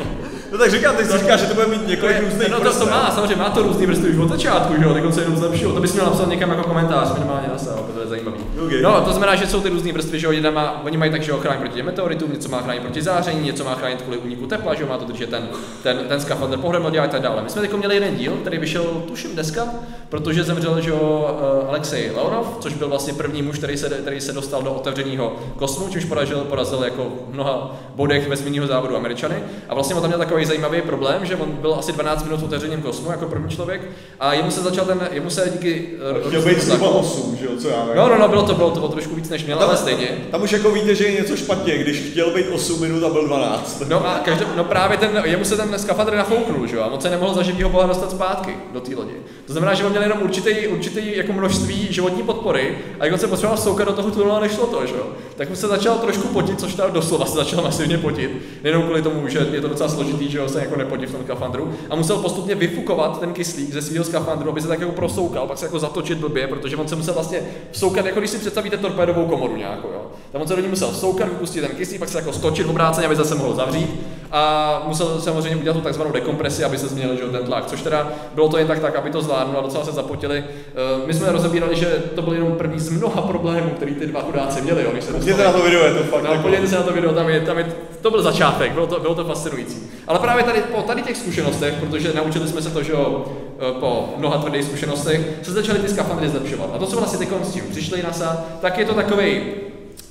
No 0.57 0.63
tak 0.63 0.71
říkám, 0.71 0.97
ty 0.97 1.05
si 1.05 1.19
říkáš, 1.19 1.41
že 1.41 1.47
to 1.47 1.55
bude 1.55 1.67
mít 1.67 1.87
několik 1.87 2.21
různých 2.21 2.49
No 2.49 2.61
to, 2.61 2.79
to 2.79 2.87
má, 2.87 3.11
samozřejmě 3.11 3.37
má 3.37 3.51
to 3.51 3.63
různý 3.63 3.87
vrstvy 3.87 4.11
už 4.11 4.19
od 4.19 4.29
začátku, 4.29 4.75
že 4.79 4.85
jo, 4.85 4.95
tak 4.95 5.15
se 5.15 5.21
jenom 5.21 5.37
zlepšil. 5.37 5.73
To 5.73 5.81
bys 5.81 5.93
měl 5.93 6.05
napsat 6.05 6.29
někam 6.29 6.51
jako 6.51 6.63
komentář, 6.63 7.15
minimálně 7.15 7.49
na 7.49 7.59
SEO, 7.59 7.87
to 7.95 8.01
je 8.01 8.07
zajímavý. 8.07 8.39
Okay. 8.67 8.83
No, 8.83 9.01
to 9.01 9.11
znamená, 9.11 9.35
že 9.35 9.47
jsou 9.47 9.61
ty 9.61 9.69
různé 9.69 9.93
vrstvy, 9.93 10.21
že 10.21 10.27
jo, 10.27 10.33
jedna 10.33 10.51
má, 10.51 10.83
oni 10.85 10.97
mají 10.97 11.11
tak, 11.11 11.23
že 11.23 11.31
jo, 11.31 11.39
chránit 11.39 11.61
proti 11.61 11.83
meteoritům, 11.83 12.33
něco 12.33 12.49
má 12.49 12.63
chránit 12.63 12.81
proti 12.81 13.03
záření, 13.03 13.41
něco 13.41 13.65
má 13.65 13.75
chránit 13.75 14.03
kvůli 14.03 14.19
úniku 14.19 14.47
tepla, 14.47 14.75
že 14.75 14.83
jo, 14.83 14.89
má 14.89 14.99
to 14.99 15.05
držet 15.05 15.31
ten, 15.31 15.49
ten, 15.83 15.99
ten 16.09 16.21
skafandr 16.21 16.59
pohromadě 16.59 16.99
a 17.01 17.07
tak 17.07 17.23
dále. 17.23 17.43
My 17.43 17.51
jsme 17.51 17.61
teď 17.61 17.73
měli 17.73 17.95
jeden 17.95 18.17
díl, 18.17 18.33
který 18.33 18.59
vyšel, 18.59 18.85
tuším, 18.85 19.31
dneska, 19.33 19.69
protože 20.09 20.45
zemřel, 20.45 20.81
že 20.81 20.91
jo, 20.91 21.37
eh, 21.63 21.69
Alexej 21.69 22.13
Leonov, 22.17 22.57
což 22.61 22.75
byl 22.75 22.89
vlastně 22.89 23.13
první 23.13 23.43
muž, 23.43 23.59
který 23.59 23.77
se, 23.77 23.89
který 23.89 24.21
se 24.21 24.33
dostal 24.33 24.63
do 24.63 24.73
otevřeného 24.73 25.37
kosmu, 25.57 25.89
čímž 25.89 26.05
porazil, 26.05 26.39
porazil 26.39 26.85
jako 26.85 27.13
v 27.31 27.35
mnoha 27.35 27.77
bodech 27.95 28.29
vesmírného 28.29 28.67
závodu 28.67 28.97
Američany. 28.97 29.37
A 29.69 29.75
vlastně 29.75 29.95
on 29.95 30.03
tam 30.03 30.11
měl 30.11 30.19
takový 30.19 30.46
zajímavý 30.47 30.83
problém, 30.83 31.27
že 31.27 31.37
on 31.37 31.53
byl 31.53 31.75
asi 31.79 31.93
12 31.93 32.25
minut 32.25 32.41
v 32.41 32.45
otevřeném 32.45 32.83
kosmu 32.83 33.11
jako 33.11 33.27
první 33.27 33.49
člověk 33.51 33.83
a 34.21 34.33
jemu 34.35 34.51
se 34.51 34.61
začal 34.61 34.85
ten, 34.85 35.09
jemu 35.13 35.31
se 35.31 35.51
díky 35.53 35.89
eh, 36.25 36.29
Chtěl 36.29 36.43
být 36.43 36.63
zhruba 36.63 36.89
tlakům- 36.89 37.01
8, 37.01 37.37
že 37.41 37.45
jo, 37.47 37.51
co 37.59 37.69
já 37.69 37.85
vím. 37.85 37.97
No, 37.97 38.09
no, 38.09 38.19
no, 38.19 38.29
bylo 38.29 38.43
to, 38.43 38.55
bylo 38.55 38.71
to 38.71 38.83
o 38.83 38.89
trošku 38.89 39.15
víc 39.15 39.29
než 39.29 39.45
měl, 39.45 39.59
Tam- 39.59 39.69
ale 39.69 39.77
stejně. 39.79 40.09
Tam 40.31 40.43
už 40.43 40.53
jako 40.53 40.71
víte, 40.71 40.95
že 40.95 41.05
je 41.05 41.21
něco 41.21 41.37
špatně, 41.37 41.79
když 41.79 42.01
chtěl 42.01 42.31
být 42.31 42.47
8 42.49 42.81
minut 42.81 43.05
a 43.05 43.09
byl 43.09 43.27
12. 43.27 43.83
No 43.89 44.07
a 44.07 44.19
každý, 44.25 44.45
no 44.57 44.65
právě 44.65 44.99
ten, 44.99 45.23
jemu 45.25 45.45
se 45.45 45.57
ten 45.57 45.79
skafandr 45.79 46.15
nafouknul, 46.17 46.67
že 46.67 46.77
jo, 46.77 46.83
a 46.83 46.87
on 46.87 47.01
se 47.01 47.11
nemohl 47.11 47.35
za 47.35 47.43
živýho 47.43 47.69
boha 47.71 47.87
dostat 47.87 48.11
zpátky 48.11 48.57
do 48.73 48.81
té 48.81 48.95
lodi. 48.95 49.13
To 49.47 49.53
znamená, 49.53 49.75
že 49.75 49.85
on 49.85 49.91
měl 49.91 50.03
jenom 50.03 50.19
určitý, 50.23 50.67
určitý 50.67 51.17
jako 51.17 51.33
množství 51.33 51.87
životní 51.91 52.23
podpory 52.23 52.79
a 53.01 53.05
jak 53.05 53.13
on 53.15 53.19
se 53.21 53.27
potřeboval 53.27 53.57
vsoukat 53.59 53.89
do 53.89 53.93
toho 53.95 54.11
tunelu 54.11 54.33
a 54.33 54.41
nešlo 54.41 54.67
to, 54.67 54.87
že 54.87 54.95
jo. 54.95 55.07
Tak 55.37 55.49
mu 55.51 55.57
se 55.57 55.67
začal 55.67 55.95
trošku 55.99 56.29
potit, 56.29 56.61
což 56.61 56.75
tam 56.75 56.93
doslova 56.93 57.27
se 57.27 57.37
začal 57.37 57.63
masivně 57.65 57.99
potit. 57.99 58.31
Nejenom 58.63 58.83
kvůli 58.83 59.03
tomu, 59.03 59.29
že 59.29 59.47
je 59.53 59.61
to 59.61 59.69
docela 59.69 59.89
složitý, 59.89 60.26
že 60.31 60.39
jo, 60.39 60.49
se 60.49 60.61
jako 60.61 60.77
nepotí 60.77 61.07
v 61.07 61.13
tom 61.13 61.25
skafandru. 61.25 61.73
A 61.91 61.97
musel 61.97 62.17
postupně 62.17 62.55
vyfukovat 62.55 63.21
ten 63.21 63.33
kyslík 63.33 63.73
ze 63.73 63.83
svého 63.83 64.05
skafandru, 64.05 64.51
aby 64.51 64.61
se 64.61 64.69
tak 64.69 64.81
jako 64.81 64.93
prosoukal, 64.93 65.47
pak 65.47 65.59
se 65.59 65.67
jako 65.67 65.79
zatočit 65.79 66.19
blbě, 66.19 66.47
protože 66.47 66.77
on 66.77 66.89
se 66.89 66.97
musel 66.97 67.15
vlastně 67.15 67.41
vsoukat, 67.71 68.07
jako 68.07 68.19
když 68.19 68.31
si 68.31 68.39
představíte 68.39 68.77
torpédovou 68.77 69.27
komoru 69.27 69.57
nějakou, 69.57 69.89
jo. 69.89 70.07
Tam 70.33 70.43
on 70.43 70.49
se 70.49 70.57
do 70.57 70.63
ní 70.63 70.69
musel 70.69 70.91
vsoukat, 70.91 71.29
vypustit 71.29 71.61
ten 71.61 71.77
kyslík, 71.77 71.99
pak 71.99 72.09
se 72.09 72.19
jako 72.19 72.33
stočit 72.33 72.69
obráceně, 72.69 73.07
aby 73.07 73.17
zase 73.17 73.35
mohl 73.35 73.55
zavřít 73.55 74.01
a 74.33 74.83
musel 74.87 75.21
samozřejmě 75.21 75.57
udělat 75.57 75.75
tu 75.75 75.81
takzvanou 75.81 76.13
dekompresi, 76.13 76.65
aby 76.65 76.79
se 76.79 76.87
změnil 76.87 77.17
že 77.17 77.23
ten 77.23 77.45
tlak, 77.45 77.67
což 77.67 77.83
teda 77.83 78.13
bylo 78.35 78.49
to 78.49 78.59
jen 78.59 78.67
tak, 78.67 78.79
tak 78.79 78.97
aby 78.97 79.11
to 79.11 79.23
zvládnul 79.23 79.59
a 79.59 79.63
docela 79.63 79.85
se 79.85 79.93
zapotili. 79.93 80.45
Eh, 80.49 81.07
My 81.07 81.15
jsme 81.15 81.33
rozebírali, 81.33 81.77
že 81.77 82.03
to 82.15 82.23
byl 82.23 82.33
jenom 82.33 82.53
první 82.53 82.81
z 82.81 82.91
mnoha 82.91 83.23
problémů, 83.23 83.71
který 83.71 83.95
ty 83.95 84.07
dva 84.07 84.23
chudáci 84.23 84.63
měli, 84.63 84.83
jo, 84.83 84.91
když 84.93 85.05
se 85.05 85.13
na 85.13 85.53
to 85.53 85.63
video, 85.63 85.85
je 85.85 85.95
to 85.95 86.03
fakt 86.05 86.23
No, 86.23 86.33
jako... 86.33 86.67
se 86.67 86.77
na 86.77 86.83
to 86.83 86.93
video, 86.93 87.13
tam 87.13 87.29
je, 87.29 87.41
tam 87.41 87.59
je, 87.59 87.67
to 88.01 88.11
byl 88.11 88.23
začátek, 88.23 88.73
bylo 88.73 88.87
to, 88.87 89.01
bylo 89.01 89.15
to 89.15 89.25
fascinující. 89.25 89.91
Ale 90.07 90.16
právě 90.19 90.45
tady 90.45 90.61
po 90.61 90.83
tady 90.83 91.03
těch 91.03 91.17
zkušenostech, 91.17 91.75
protože 91.75 92.13
naučili 92.15 92.49
jsme 92.49 92.63
se 92.63 92.71
to, 92.71 92.83
že 92.83 92.93
jo, 92.93 93.25
eh, 93.59 93.81
po 93.81 94.15
mnoha 94.17 94.39
tvrdých 94.39 94.65
zkušenostech, 94.65 95.21
se 95.43 95.53
začaly 95.53 95.79
ty 95.79 95.89
skafandry 95.89 96.29
zlepšovat. 96.29 96.71
A 96.75 96.79
to, 96.79 96.87
co 96.87 96.97
vlastně 96.97 97.19
teď 97.19 97.29
s 97.43 97.53
tím 97.53 97.65
přišli 97.71 98.03
NASA, 98.03 98.45
tak 98.61 98.79
je 98.79 98.85
to 98.85 98.95
takový 98.95 99.41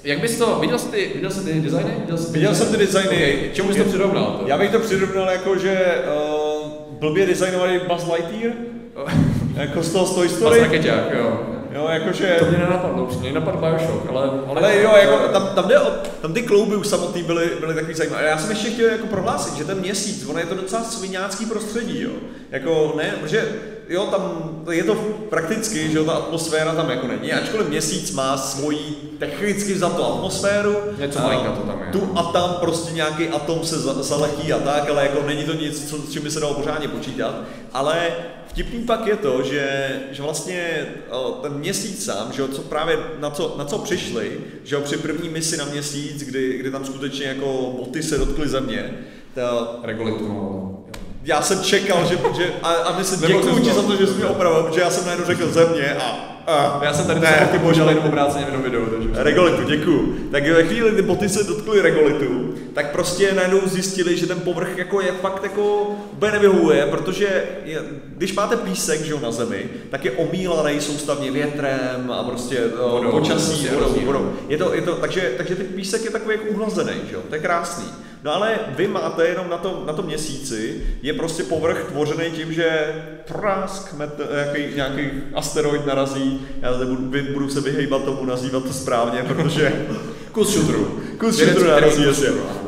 jak 0.06 0.20
bys 0.20 0.38
to, 0.38 0.58
viděl 0.60 0.80
jsi 0.80 0.88
ty, 0.88 1.12
viděl 1.16 1.32
jsi 1.32 1.44
ty 1.44 1.54
designy? 1.54 1.92
Viděl, 2.00 2.18
jsi 2.18 2.26
ty 2.26 2.34
Viděl 2.34 2.56
jsem 2.56 2.68
ty 2.68 2.78
designy. 2.78 3.16
Okay. 3.16 3.50
Čemu 3.54 3.68
bys 3.68 3.78
to 3.78 3.84
přirovnal? 3.84 4.26
To? 4.26 4.48
Já 4.48 4.58
bych 4.58 4.72
to 4.72 4.80
přirovnal 4.80 5.30
jako, 5.30 5.58
že 5.58 6.02
uh, 6.64 6.72
blbě 7.00 7.26
designovaný 7.26 7.80
Buzz 7.88 8.04
Lightyear, 8.14 8.54
jako 9.56 9.84
z 9.84 9.92
toho 9.92 10.14
Toy 10.14 10.30
Story. 10.30 10.60
rakeťák, 10.60 11.12
jo. 11.18 11.40
Jo, 11.76 11.88
jakože... 11.90 12.36
To 12.40 12.46
mě 12.46 12.58
nenapadlo, 12.58 13.06
už 13.06 13.16
mě 13.16 13.32
napadl 13.32 13.58
Bioshock, 13.58 14.10
ale... 14.10 14.30
Ale 14.48 14.82
jo, 14.82 14.96
jako, 14.96 15.18
tam, 15.28 15.48
tam, 15.56 15.68
jde 15.68 15.80
o, 15.80 15.92
tam 16.22 16.34
ty 16.34 16.42
klouby 16.42 16.76
už 16.76 16.88
samotný 16.88 17.24
byly, 17.24 17.50
byly 17.60 17.74
takový 17.74 17.94
zajímavé. 17.94 18.28
Já 18.28 18.38
jsem 18.38 18.50
ještě 18.50 18.70
chtěl 18.70 18.90
jako 18.90 19.08
prohlásit, 19.08 19.56
že 19.56 19.66
ten 19.66 19.80
měsíc, 19.80 20.26
ono 20.28 20.40
je 20.40 20.46
to 20.46 20.56
docela 20.56 20.84
sviňácký 20.84 21.46
prostředí, 21.46 22.02
jo. 22.02 22.12
Jako 22.52 22.94
ne, 22.98 23.14
protože 23.22 23.52
jo, 23.90 24.06
tam 24.06 24.50
je 24.72 24.84
to 24.84 24.96
prakticky, 25.30 25.92
že 25.92 25.98
jo, 25.98 26.06
ta 26.06 26.12
atmosféra 26.12 26.76
tam 26.76 26.90
jako 26.90 27.08
není. 27.08 27.34
Ačkoliv 27.34 27.70
měsíc 27.70 28.12
má 28.12 28.38
svoji 28.38 29.16
technicky 29.20 29.74
vzatou 29.74 30.04
atmosféru. 30.04 30.76
Něco 31.00 31.20
a 31.20 31.24
malinka 31.24 31.52
to 31.52 31.62
tam 31.62 31.80
je. 31.80 31.92
Tu 31.92 32.12
a 32.16 32.24
tam 32.24 32.56
prostě 32.60 32.94
nějaký 32.94 33.28
atom 33.28 33.66
se 33.66 33.80
za- 33.80 34.04
zaletí 34.04 34.54
a 34.54 34.60
tak, 34.60 34.90
ale 34.90 35.04
jako 35.04 35.28
není 35.28 35.44
to 35.44 35.54
nic, 35.54 35.90
co, 35.90 35.98
s 35.98 36.12
čím 36.12 36.22
by 36.22 36.32
se 36.32 36.40
dalo 36.40 36.54
pořádně 36.54 36.88
počítat. 36.88 37.36
Ale 37.74 38.08
vtipný 38.48 38.84
pak 38.84 39.08
je 39.08 39.16
to, 39.16 39.44
že, 39.44 39.90
že 40.12 40.22
vlastně 40.24 40.88
ten 41.42 41.54
měsíc 41.54 42.06
sám, 42.06 42.32
že 42.34 42.42
jo, 42.42 42.48
co 42.48 42.62
právě 42.62 42.98
na 43.20 43.30
co, 43.30 43.56
na 43.58 43.66
co 43.66 43.78
přišli, 43.78 44.32
že 44.64 44.76
jo, 44.76 44.82
při 44.82 44.98
první 44.98 45.30
misi 45.30 45.58
na 45.58 45.66
měsíc, 45.66 46.24
kdy, 46.24 46.58
kdy 46.58 46.72
tam 46.72 46.86
skutečně 46.86 47.26
jako 47.26 47.74
boty 47.78 48.04
se 48.04 48.18
dotkly 48.18 48.48
země, 48.48 48.94
to, 49.34 49.80
Regolitu, 49.84 50.28
no. 50.28 50.72
Já 51.26 51.42
jsem 51.42 51.64
čekal, 51.64 52.06
že, 52.06 52.18
že 52.38 52.54
a, 52.64 52.74
a 52.74 52.98
Nebyl 52.98 53.28
děkuji 53.28 53.56
to 53.56 53.60
ti 53.60 53.74
za 53.74 53.82
to, 53.82 53.96
že 53.96 54.08
jsi 54.08 54.14
mě 54.14 54.26
opravil, 54.26 54.64
protože 54.64 54.82
já 54.82 54.90
jsem 54.90 55.06
najednou 55.06 55.26
řekl 55.26 55.48
země 55.52 55.96
a, 55.96 56.36
a 56.48 56.80
Já 56.84 56.94
jsem 56.94 57.08
tady 57.08 57.20
ne, 57.20 57.38
taky 57.40 57.58
božel 57.58 57.90
jenom 57.90 58.06
obráceně 58.06 58.44
v 58.44 58.48
jednom 58.48 58.64
videu, 58.64 58.86
takže... 58.86 59.10
Regolitu, 59.14 59.64
děkuju. 59.64 60.16
Tak 60.32 60.48
ve 60.48 60.64
chvíli, 60.64 60.92
kdy 60.92 61.02
boty 61.02 61.30
se 61.30 61.44
dotkly 61.44 61.82
regolitu, 61.82 62.54
tak 62.74 62.92
prostě 62.92 63.34
najednou 63.34 63.60
zjistili, 63.66 64.18
že 64.18 64.28
ten 64.28 64.40
povrch 64.40 64.78
jako 64.78 65.02
je 65.02 65.12
fakt 65.12 65.44
jako 65.44 65.96
úplně 66.12 66.32
nevyhovuje, 66.32 66.86
protože 66.86 67.44
je, 67.66 67.82
když 68.08 68.34
máte 68.34 68.58
písek 68.58 69.02
že 69.02 69.12
jo, 69.12 69.20
na 69.24 69.32
zemi, 69.32 69.70
tak 69.90 70.06
je 70.06 70.12
omílaný 70.12 70.82
soustavně 70.82 71.32
větrem 71.32 72.12
a 72.12 72.24
prostě 72.24 72.62
Vodou, 72.82 72.96
vodou, 72.96 73.12
počasí, 73.12 73.68
prostě 73.68 73.76
vodou, 73.76 74.06
vodou. 74.06 74.34
Je 74.48 74.58
to, 74.58 74.74
je 74.74 74.82
to, 74.82 74.96
takže, 74.96 75.34
takže 75.38 75.56
ten 75.56 75.66
písek 75.66 76.04
je 76.04 76.12
takový 76.12 76.36
jako 76.36 76.48
uhlazený, 76.48 76.94
že 77.10 77.16
jo? 77.16 77.22
to 77.30 77.36
je 77.36 77.42
krásný. 77.42 77.86
No 78.26 78.34
ale 78.34 78.60
vy 78.68 78.88
máte 78.88 79.28
jenom 79.28 79.50
na 79.50 79.58
tom, 79.58 79.84
na 79.86 79.94
tom 79.94 80.06
měsíci, 80.06 80.82
je 81.02 81.14
prostě 81.14 81.44
povrch 81.44 81.84
tvořený 81.84 82.32
tím, 82.32 82.54
že 82.54 82.96
prask, 83.28 83.94
met, 83.94 84.20
nějaký, 84.34 84.76
nějaký 84.76 85.12
asteroid 85.34 85.86
narazí, 85.86 86.48
já 86.62 86.74
zde 86.74 86.86
budu, 86.86 87.12
budu 87.34 87.50
se 87.50 87.62
vyhejbat 87.62 88.04
tomu, 88.04 88.26
nazývat 88.26 88.64
to 88.64 88.74
správně, 88.74 89.24
protože 89.24 89.86
Kus 90.32 90.54
šutru. 90.54 91.02
kus 91.18 91.40
šutru 91.40 91.68
narazí, 91.68 92.04
jasně. 92.04 92.28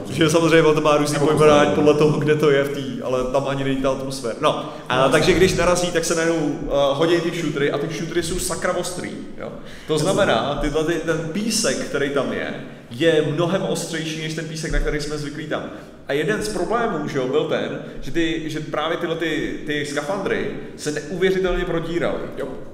Že 0.09 0.29
samozřejmě 0.29 0.61
on 0.61 0.75
to 0.75 0.81
má 0.81 0.97
různý 0.97 1.19
pojmenování 1.19 1.71
podle 1.71 1.93
toho, 1.93 2.19
kde 2.19 2.35
to 2.35 2.49
je 2.51 2.63
v 2.63 2.69
té, 2.69 3.03
ale 3.03 3.23
tam 3.23 3.47
ani 3.47 3.63
není 3.63 3.75
ta 3.75 3.89
atmosféra. 3.89 4.35
No, 4.41 4.73
a 4.89 5.09
takže 5.09 5.33
když 5.33 5.53
narazí, 5.53 5.91
tak 5.91 6.05
se 6.05 6.15
najednou 6.15 6.37
uh, 6.37 6.69
hodí 6.71 7.21
ty 7.21 7.31
šutry 7.37 7.71
a 7.71 7.77
ty 7.77 7.93
šutry 7.93 8.23
jsou 8.23 8.39
sakra 8.39 8.73
ostrý. 8.73 9.11
Jo? 9.37 9.51
To 9.87 9.97
znamená, 9.97 10.57
tyhle, 10.61 10.83
ty, 10.83 10.93
ten 10.93 11.29
písek, 11.33 11.77
který 11.77 12.09
tam 12.09 12.33
je, 12.33 12.53
je 12.91 13.25
mnohem 13.33 13.61
ostřejší 13.61 14.21
než 14.21 14.33
ten 14.33 14.45
písek, 14.45 14.71
na 14.71 14.79
který 14.79 15.01
jsme 15.01 15.17
zvyklí 15.17 15.47
tam. 15.47 15.63
A 16.07 16.13
jeden 16.13 16.43
z 16.43 16.49
problémů 16.49 17.07
že 17.07 17.17
jo, 17.17 17.27
byl 17.27 17.43
ten, 17.43 17.79
že, 18.01 18.11
ty, 18.11 18.49
že 18.49 18.59
právě 18.59 18.97
tyhle 18.97 19.15
ty, 19.15 19.59
ty 19.65 19.85
skafandry 19.85 20.51
se 20.75 20.91
neuvěřitelně 20.91 21.65
protíraly. 21.65 22.21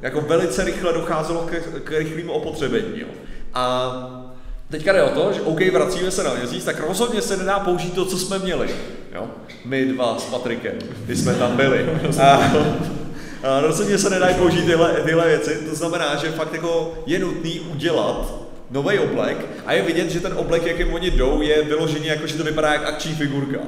Jako 0.02 0.22
velice 0.22 0.64
rychle 0.64 0.94
docházelo 0.94 1.42
k, 1.42 1.80
k 1.84 1.92
rychlému 1.92 2.32
opotřebení. 2.32 3.00
Jo. 3.00 3.08
A 3.54 4.23
Teďka 4.74 4.94
jde 4.94 5.04
o 5.04 5.10
to, 5.10 5.34
že 5.34 5.42
OK, 5.42 5.60
vracíme 5.72 6.12
se 6.12 6.24
na 6.24 6.34
měsíc, 6.34 6.66
tak 6.66 6.80
rozhodně 6.88 7.22
se 7.22 7.38
nedá 7.38 7.60
použít 7.60 7.94
to, 7.94 8.06
co 8.06 8.18
jsme 8.18 8.40
měli. 8.40 8.70
Jo? 9.16 9.28
My 9.66 9.86
dva 9.86 10.20
s 10.20 10.24
Patrikem, 10.24 10.74
když 11.06 11.20
jsme 11.20 11.34
tam 11.34 11.58
byli. 11.58 11.86
A, 12.22 12.54
a 13.44 13.60
rozhodně 13.60 13.98
se 13.98 14.10
nedají 14.10 14.36
použít 14.36 14.66
tyhle, 14.66 14.94
tyhle 15.06 15.28
věci, 15.28 15.58
to 15.70 15.76
znamená, 15.76 16.16
že 16.16 16.32
fakt 16.32 16.54
jako 16.54 16.94
je 17.06 17.20
nutný 17.20 17.60
udělat 17.60 18.34
nový 18.72 19.00
oblek 19.00 19.46
a 19.66 19.74
je 19.74 19.82
vidět, 19.82 20.10
že 20.10 20.20
ten 20.20 20.34
oblek, 20.38 20.66
jakým 20.66 20.94
oni 20.94 21.12
jdou, 21.12 21.42
je 21.42 21.64
vyložený 21.64 22.08
jako, 22.08 22.28
že 22.28 22.38
to 22.38 22.44
vypadá 22.44 22.74
jak 22.74 22.86
akční 22.86 23.16
figurka. 23.16 23.60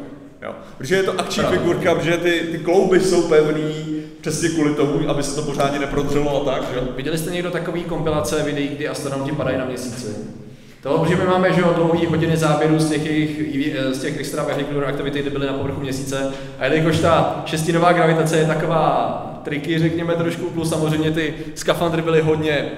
Jo? 0.41 0.55
Protože 0.77 0.95
je 0.95 1.03
to 1.03 1.19
akční 1.19 1.43
Pravda. 1.43 1.59
figurka, 1.59 1.95
protože 1.95 2.17
ty, 2.17 2.47
ty 2.51 2.57
klouby 2.57 2.99
jsou 2.99 3.21
pevný, 3.27 4.03
přesně 4.21 4.49
kvůli 4.49 4.75
tomu, 4.75 5.09
aby 5.09 5.23
se 5.23 5.35
to 5.35 5.41
pořádně 5.41 5.79
neprodřelo 5.79 6.41
a 6.41 6.53
tak. 6.53 6.63
Jo? 6.75 6.81
Viděli 6.95 7.17
jste 7.17 7.31
někdo 7.31 7.51
takový 7.51 7.83
kompilace 7.83 8.43
videí, 8.43 8.67
kdy 8.67 8.87
astronauti 8.87 9.31
padají 9.31 9.57
na 9.57 9.65
měsíci? 9.65 10.07
To, 10.85 10.97
protože 10.97 11.15
my 11.15 11.25
máme 11.25 11.53
že 11.53 11.61
jo, 11.61 11.73
dlouhý 11.75 12.05
hodiny 12.05 12.37
záběrů 12.37 12.79
z 12.79 12.89
těch, 12.89 13.05
jejich, 13.05 13.77
z 13.91 13.99
těch 13.99 14.19
extra 14.19 14.43
vehicular 14.43 14.85
activity, 14.89 15.21
kdy 15.21 15.29
byly 15.29 15.47
na 15.47 15.53
povrchu 15.53 15.81
měsíce. 15.81 16.33
A 16.59 16.65
jelikož 16.65 16.99
ta 16.99 17.43
šestinová 17.45 17.93
gravitace 17.93 18.37
je 18.37 18.45
taková 18.45 19.41
triky, 19.43 19.79
řekněme 19.79 20.13
trošku, 20.15 20.45
plus 20.45 20.69
samozřejmě 20.69 21.11
ty 21.11 21.33
skafandry 21.55 22.01
byly 22.01 22.21
hodně 22.21 22.71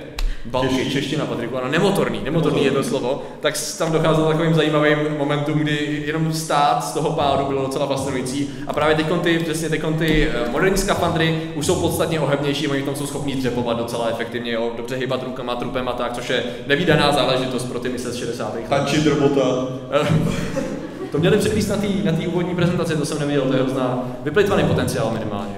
Balky, 0.47 0.89
čeština, 0.91 1.25
Patriku, 1.25 1.57
ano, 1.57 1.67
nemotorný, 1.67 2.21
nemotorný 2.23 2.65
je 2.65 2.71
to 2.71 2.83
slovo, 2.83 3.23
tak 3.39 3.53
tam 3.77 3.91
docházelo 3.91 4.27
takovým 4.27 4.53
zajímavým 4.53 4.97
momentům, 5.17 5.59
kdy 5.59 6.03
jenom 6.05 6.33
stát 6.33 6.83
z 6.83 6.91
toho 6.91 7.11
pádu 7.11 7.45
bylo 7.45 7.61
docela 7.61 7.87
fascinující. 7.87 8.49
A 8.67 8.73
právě 8.73 8.95
teď 8.95 9.07
ty, 9.21 9.39
přesně 9.39 9.69
teď 9.69 9.81
ty 9.97 10.27
eh, 10.27 10.49
moderní 10.51 10.77
skafandry 10.77 11.41
už 11.55 11.65
jsou 11.65 11.81
podstatně 11.81 12.19
ohebnější, 12.19 12.67
oni 12.67 12.81
v 12.81 12.85
tom 12.85 12.95
jsou 12.95 13.07
schopní 13.07 13.35
dřepovat 13.35 13.77
docela 13.77 14.07
efektivně, 14.09 14.51
jo, 14.51 14.71
dobře 14.77 14.95
hýbat 14.95 15.23
rukama, 15.23 15.55
trupem 15.55 15.89
a 15.89 15.93
tak, 15.93 16.13
což 16.13 16.29
je 16.29 16.43
nevýdaná 16.67 17.11
záležitost 17.11 17.63
pro 17.63 17.79
ty 17.79 17.89
mise 17.89 18.11
z 18.11 18.15
60. 18.15 18.53
let. 18.53 18.63
Tančit 18.69 19.05
robota. 19.05 19.67
To 21.11 21.17
měli 21.17 21.37
předvíst 21.37 21.69
na 21.69 21.75
té 21.75 21.87
na 22.03 22.11
tý 22.11 22.27
úvodní 22.27 22.55
prezentaci, 22.55 22.95
to 22.95 23.05
jsem 23.05 23.19
neviděl, 23.19 23.41
to 23.41 23.53
je 23.53 23.61
hrozná 23.61 24.03
vyplitvaný 24.23 24.63
potenciál 24.63 25.11
minimálně, 25.11 25.55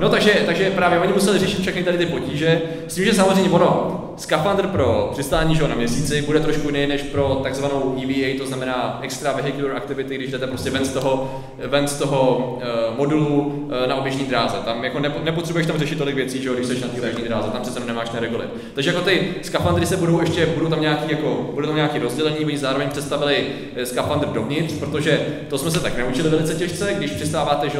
No 0.00 0.08
takže, 0.08 0.42
takže 0.46 0.70
právě 0.70 0.98
oni 0.98 1.12
museli 1.12 1.38
řešit 1.38 1.60
všechny 1.60 1.84
tady 1.84 1.98
ty 1.98 2.06
potíže, 2.06 2.62
s 2.88 2.94
tím, 2.94 3.04
že 3.04 3.14
samozřejmě 3.14 3.50
ono, 3.50 4.09
skafandr 4.16 4.66
pro 4.66 5.08
přistání 5.12 5.54
že 5.54 5.68
na 5.68 5.74
měsíci 5.74 6.22
bude 6.22 6.40
trošku 6.40 6.68
jiný 6.68 6.86
než 6.86 7.02
pro 7.02 7.40
takzvanou 7.42 7.96
EVA, 8.02 8.38
to 8.38 8.46
znamená 8.46 8.98
Extra 9.02 9.32
Vehicular 9.32 9.76
Activity, 9.76 10.14
když 10.14 10.30
jdete 10.30 10.46
prostě 10.46 10.70
ven 10.70 10.84
z 10.84 10.92
toho, 10.92 11.40
ven 11.66 11.88
z 11.88 11.98
toho 11.98 12.36
uh, 12.56 12.98
modulu 12.98 13.40
uh, 13.40 13.86
na 13.86 13.94
oběžní 13.94 14.24
dráze. 14.24 14.56
Tam 14.64 14.84
jako 14.84 14.98
nepo, 15.00 15.24
nepotřebuješ 15.24 15.66
tam 15.66 15.78
řešit 15.78 15.98
tolik 15.98 16.14
věcí, 16.14 16.42
že 16.42 16.50
když 16.54 16.66
jsi 16.66 16.80
na 16.80 16.88
té 16.88 16.98
oběžní 16.98 17.22
dráze, 17.22 17.50
tam 17.50 17.62
přece 17.62 17.80
nemáš 17.80 18.08
ten 18.08 18.20
regolit. 18.20 18.48
Takže 18.74 18.90
jako 18.90 19.02
ty 19.02 19.34
skafandry 19.42 19.86
se 19.86 19.96
budou 19.96 20.20
ještě, 20.20 20.46
budou 20.46 20.68
tam 20.68 20.80
nějaký, 20.80 21.10
jako, 21.10 21.50
budou 21.54 21.66
tam 21.66 21.76
nějaký 21.76 21.98
rozdělení, 21.98 22.44
oni 22.44 22.58
zároveň 22.58 22.88
představili 22.88 23.46
eh, 23.76 23.86
skafandr 23.86 24.26
dovnitř, 24.26 24.74
protože 24.74 25.26
to 25.48 25.58
jsme 25.58 25.70
se 25.70 25.80
tak 25.80 25.98
naučili 25.98 26.28
velice 26.28 26.54
těžce, 26.54 26.94
když 26.94 27.10
přistáváte, 27.10 27.68
že 27.68 27.78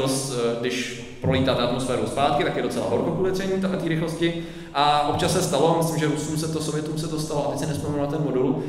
když 0.60 1.02
prolítáte 1.20 1.62
atmosféru 1.62 2.06
zpátky, 2.06 2.44
tak 2.44 2.56
je 2.56 2.62
docela 2.62 2.86
horko 2.88 3.10
kvůli 3.10 3.32
té 3.32 3.88
rychlosti. 3.88 4.42
A 4.74 5.08
občas 5.08 5.32
se 5.32 5.42
stalo, 5.42 5.74
myslím, 5.78 5.98
že 5.98 6.06
Rusům 6.06 6.38
se 6.38 6.48
to, 6.48 6.60
Sovětům 6.62 6.98
se 6.98 7.08
to 7.08 7.20
stalo, 7.20 7.48
a 7.48 7.50
teď 7.50 7.60
si 7.60 7.66
nespomenu 7.66 8.02
na 8.02 8.06
ten 8.06 8.24
modul, 8.24 8.62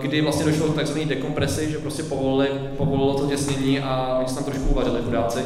kdy 0.00 0.20
vlastně 0.20 0.44
došlo 0.44 0.68
k 0.68 0.74
takzvané 0.74 1.04
dekompresi, 1.04 1.70
že 1.70 1.78
prostě 1.78 2.02
povolili, 2.02 2.48
povolilo 2.76 3.14
to 3.14 3.26
těsnění 3.26 3.80
a 3.80 4.16
oni 4.18 4.28
se 4.28 4.34
tam 4.34 4.44
trošku 4.44 4.64
uvařili 4.64 5.00
chudáci. 5.04 5.40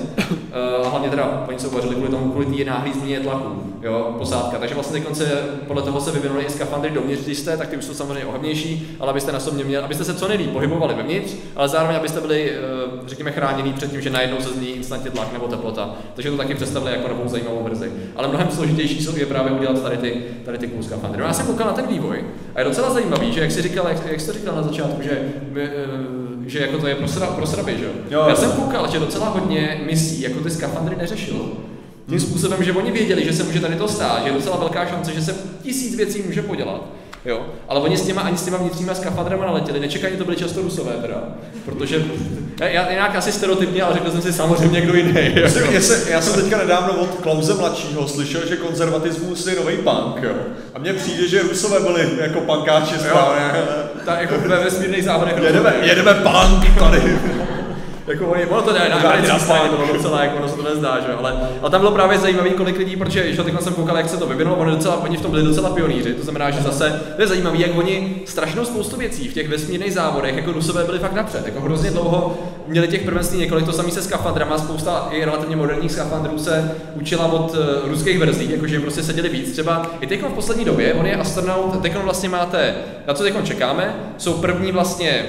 Eh, 0.52 0.86
A 0.86 0.88
hlavně 0.88 1.10
teda 1.10 1.44
oni 1.48 1.58
se 1.58 1.66
uvařili 1.66 1.94
kvůli 1.94 2.10
tomu, 2.10 2.30
kvůli 2.30 2.46
té 2.46 2.64
náhlé 2.64 2.92
změně 2.92 3.20
tlaku, 3.20 3.62
jo, 3.82 4.14
posádka. 4.18 4.58
Takže 4.58 4.74
vlastně 4.74 5.02
se 5.12 5.26
podle 5.66 5.82
toho 5.82 6.00
se 6.00 6.10
vyvinuli 6.10 6.44
i 6.44 6.50
skafandry 6.50 6.90
dovnitř, 6.90 7.24
když 7.24 7.38
jste, 7.38 7.56
tak 7.56 7.68
ty 7.68 7.76
už 7.76 7.84
jsou 7.84 7.94
samozřejmě 7.94 8.24
ohebnější, 8.24 8.96
ale 9.00 9.10
abyste 9.10 9.32
na 9.32 9.40
sobě 9.40 9.64
měli, 9.64 9.84
abyste 9.84 10.04
se 10.04 10.14
co 10.14 10.28
nejlíp 10.28 10.50
pohybovali 10.50 10.94
vevnitř, 10.94 11.32
ale 11.56 11.68
zároveň 11.68 11.96
abyste 11.96 12.20
byli, 12.20 12.50
eh, 12.50 12.56
řekněme, 13.06 13.32
chráněni 13.32 13.72
před 13.72 13.90
tím, 13.90 14.00
že 14.00 14.10
najednou 14.10 14.40
se 14.40 14.48
změní 14.48 14.76
instantně 14.76 15.10
tlak 15.10 15.32
nebo 15.32 15.46
teplota. 15.48 15.94
Takže 16.14 16.30
to 16.30 16.36
taky 16.36 16.54
představili 16.54 16.92
jako 16.92 17.08
novou 17.08 17.28
zajímavou 17.28 17.64
verzi. 17.64 17.92
Ale 18.16 18.28
mnohem 18.28 18.48
složitější 18.50 19.04
jsou 19.04 19.16
je 19.16 19.26
právě 19.26 19.52
udělat 19.52 19.82
tady 19.82 19.96
ty, 19.96 20.24
tady 20.44 20.58
ty 20.58 20.70
skafandry. 20.80 21.20
No 21.20 21.26
já 21.26 21.32
jsem 21.32 21.46
koukal 21.46 21.66
na 21.66 21.72
ten 21.72 21.86
vývoj 21.86 22.24
a 22.54 22.58
je 22.58 22.64
docela 22.64 22.90
zajímavý, 22.90 23.32
že 23.32 23.40
jak 23.40 23.52
jsi 23.52 23.62
říkal, 23.62 23.85
jak, 23.88 24.06
jak 24.06 24.20
jsi 24.20 24.26
to 24.26 24.32
říkal 24.32 24.56
na 24.56 24.62
začátku, 24.62 25.02
že, 25.02 25.32
eh, 25.56 25.70
že 26.46 26.58
jako 26.58 26.78
to 26.78 26.86
je 26.86 26.94
pro, 26.94 27.08
sra, 27.08 27.26
pro 27.26 27.46
sraby, 27.46 27.78
že 27.78 27.84
jo? 28.10 28.24
Já 28.28 28.36
jsem 28.36 28.52
koukal, 28.52 28.90
že 28.90 28.98
docela 28.98 29.28
hodně 29.28 29.80
misí 29.86 30.20
jako 30.20 30.40
ty 30.40 30.50
skafandry 30.50 30.96
neřešilo. 30.96 31.48
Tím 32.08 32.20
způsobem, 32.20 32.64
že 32.64 32.72
oni 32.72 32.92
věděli, 32.92 33.24
že 33.24 33.32
se 33.32 33.42
může 33.42 33.60
tady 33.60 33.74
to 33.74 33.88
stát, 33.88 34.22
že 34.22 34.28
je 34.28 34.34
docela 34.34 34.56
velká 34.56 34.86
šance, 34.86 35.12
že 35.12 35.22
se 35.22 35.34
tisíc 35.62 35.96
věcí 35.96 36.22
může 36.26 36.42
podělat. 36.42 36.88
Jo, 37.24 37.46
ale 37.68 37.80
oni 37.80 37.96
s 37.96 38.06
těma, 38.06 38.22
ani 38.22 38.38
s 38.38 38.44
těma 38.44 38.58
vnitřníma 38.58 38.94
skafandrama 38.94 39.46
naletěli, 39.46 39.80
nečekaně 39.80 40.16
to 40.16 40.24
byli 40.24 40.36
často 40.36 40.62
rusové 40.62 40.92
teda, 40.92 41.28
protože 41.64 42.04
já, 42.60 42.66
já 42.68 42.92
nějak 42.92 43.16
asi 43.16 43.32
stereotypně, 43.32 43.82
ale 43.82 43.94
řekl 43.94 44.10
jsem 44.10 44.22
si 44.22 44.32
samozřejmě 44.32 44.80
někdo 44.80 44.94
jiný. 44.94 45.12
Já 45.34 45.48
jsem, 45.48 45.62
Jako. 45.62 45.74
já, 45.74 45.80
jsem, 45.80 46.08
já 46.08 46.20
jsem 46.20 46.42
teďka 46.42 46.58
nedávno 46.58 46.92
od 46.92 47.14
Klauze 47.22 47.54
mladšího 47.54 48.08
slyšel, 48.08 48.40
že 48.48 48.56
konzervatismus 48.56 49.46
je 49.46 49.56
nový 49.56 49.76
punk, 49.76 50.22
jo. 50.22 50.32
A 50.74 50.78
mně 50.78 50.92
přijde, 50.92 51.28
že 51.28 51.42
Rusové 51.42 51.80
byli 51.80 52.08
jako 52.20 52.40
punkáči 52.40 52.98
správně. 52.98 53.42
Ta, 54.04 54.20
jako 54.20 54.34
ve 54.48 54.64
vesmírných 54.64 55.04
závodech 55.04 55.34
Jedeme, 55.42 55.74
jedeme 55.82 56.14
punk 56.14 56.78
tady. 56.78 57.18
Jako 58.06 58.26
oni, 58.26 58.46
ono 58.46 58.62
to 58.62 58.72
jde 58.72 58.88
na 58.88 58.96
americké 58.96 59.40
straně, 59.40 59.68
to 59.68 59.76
bylo 59.76 59.92
docela, 59.92 60.24
jako 60.24 60.36
ono 60.36 60.48
se 60.48 60.56
to 60.56 60.62
nezdá, 60.62 61.00
že 61.00 61.12
ale, 61.12 61.48
ale 61.60 61.70
tam 61.70 61.80
bylo 61.80 61.92
právě 61.92 62.18
zajímavý, 62.18 62.50
kolik 62.50 62.78
lidí, 62.78 62.96
protože 62.96 63.32
že 63.32 63.42
teď 63.42 63.54
jsem 63.60 63.74
koukal, 63.74 63.96
jak 63.96 64.08
se 64.08 64.16
to 64.16 64.26
vyvinulo, 64.26 64.56
oni, 64.56 64.70
docela, 64.70 64.96
oni 64.96 65.16
v 65.16 65.20
tom 65.20 65.30
byli 65.30 65.42
docela 65.42 65.70
pionýři, 65.70 66.14
to 66.14 66.22
znamená, 66.22 66.50
že 66.50 66.62
zase, 66.62 67.02
to 67.16 67.22
je 67.22 67.28
zajímavé, 67.28 67.56
jak 67.56 67.78
oni 67.78 68.22
strašnou 68.24 68.64
spoustu 68.64 68.96
věcí 68.96 69.28
v 69.28 69.34
těch 69.34 69.48
vesmírných 69.48 69.92
závodech, 69.92 70.36
jako 70.36 70.52
Rusové 70.52 70.84
byli 70.84 70.98
fakt 70.98 71.12
napřed, 71.12 71.46
jako 71.46 71.60
hrozně 71.60 71.90
dlouho 71.90 72.38
měli 72.66 72.88
těch 72.88 73.02
prvenství 73.02 73.38
několik, 73.38 73.66
to 73.66 73.72
samé 73.72 73.90
se 73.90 74.02
skafandrama, 74.02 74.58
spousta 74.58 75.08
i 75.12 75.24
relativně 75.24 75.56
moderních 75.56 75.92
skafandrů 75.92 76.38
se 76.38 76.76
učila 76.94 77.26
od 77.26 77.50
uh, 77.50 77.90
ruských 77.90 78.18
verzí, 78.18 78.50
jakože 78.50 78.74
jim 78.74 78.82
prostě 78.82 79.02
seděli 79.02 79.28
víc. 79.28 79.52
Třeba 79.52 79.86
i 80.00 80.06
teď 80.06 80.22
v 80.22 80.32
poslední 80.32 80.64
době, 80.64 80.94
on 80.94 81.06
je 81.06 81.16
astronaut, 81.16 81.82
teď 81.82 81.96
vlastně 81.96 82.28
máte, 82.28 82.74
na 83.06 83.14
co 83.14 83.22
teď 83.22 83.34
čekáme, 83.44 83.94
jsou 84.18 84.32
první 84.32 84.72
vlastně 84.72 85.24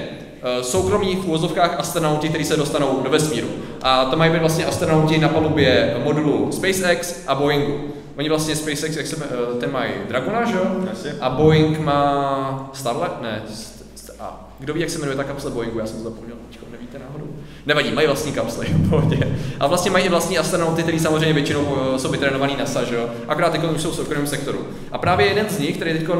soukromí 0.62 1.16
v 1.16 1.24
úvozovkách 1.24 1.78
astronauti, 1.78 2.28
kteří 2.28 2.44
se 2.44 2.56
dostanou 2.56 3.00
do 3.04 3.10
vesmíru. 3.10 3.48
A 3.82 4.04
to 4.04 4.16
mají 4.16 4.32
být 4.32 4.38
vlastně 4.40 4.66
astronauti 4.66 5.18
na 5.18 5.28
palubě 5.28 5.96
modulu 6.04 6.52
SpaceX 6.52 7.24
a 7.26 7.34
Boeingu. 7.34 7.80
Oni 8.18 8.28
vlastně 8.28 8.56
SpaceX, 8.56 8.96
jak 8.96 9.06
se, 9.06 9.16
eh, 9.24 9.60
ten 9.60 9.72
mají 9.72 9.90
Dragona, 10.08 10.44
že 10.44 10.56
jo? 10.56 10.64
A 11.20 11.30
Boeing 11.30 11.78
má 11.78 12.70
Starlet? 12.72 13.22
Ne, 13.22 13.42
a 14.20 14.48
kdo 14.58 14.74
ví, 14.74 14.80
jak 14.80 14.90
se 14.90 14.98
jmenuje 14.98 15.16
ta 15.16 15.24
kapsle 15.24 15.50
Boeingu, 15.50 15.78
já 15.78 15.86
jsem 15.86 15.98
to 15.98 16.04
zapomněl, 16.04 16.36
teďko 16.48 16.66
nevíte 16.72 16.98
náhodou. 16.98 17.26
Nevadí, 17.66 17.92
mají 17.92 18.06
vlastní 18.06 18.32
kapsly, 18.32 18.66
v 18.72 18.90
pohodě. 18.90 19.36
A 19.60 19.66
vlastně 19.66 19.90
mají 19.90 20.04
i 20.04 20.08
vlastní 20.08 20.38
astronauty, 20.38 20.82
který 20.82 20.98
samozřejmě 20.98 21.32
většinou 21.32 21.76
eh, 21.94 21.98
jsou 21.98 22.08
vytrénovaný 22.08 22.56
NASA, 22.56 22.84
že 22.84 22.94
jo? 22.94 23.08
Akorát 23.28 23.52
teď 23.52 23.64
už 23.64 23.82
jsou 23.82 23.90
v 23.90 23.94
soukromém 23.94 24.26
sektoru. 24.26 24.58
A 24.92 24.98
právě 24.98 25.26
jeden 25.26 25.46
z 25.48 25.58
nich, 25.58 25.76
který 25.76 25.92
teď 25.92 26.08
uh, 26.08 26.16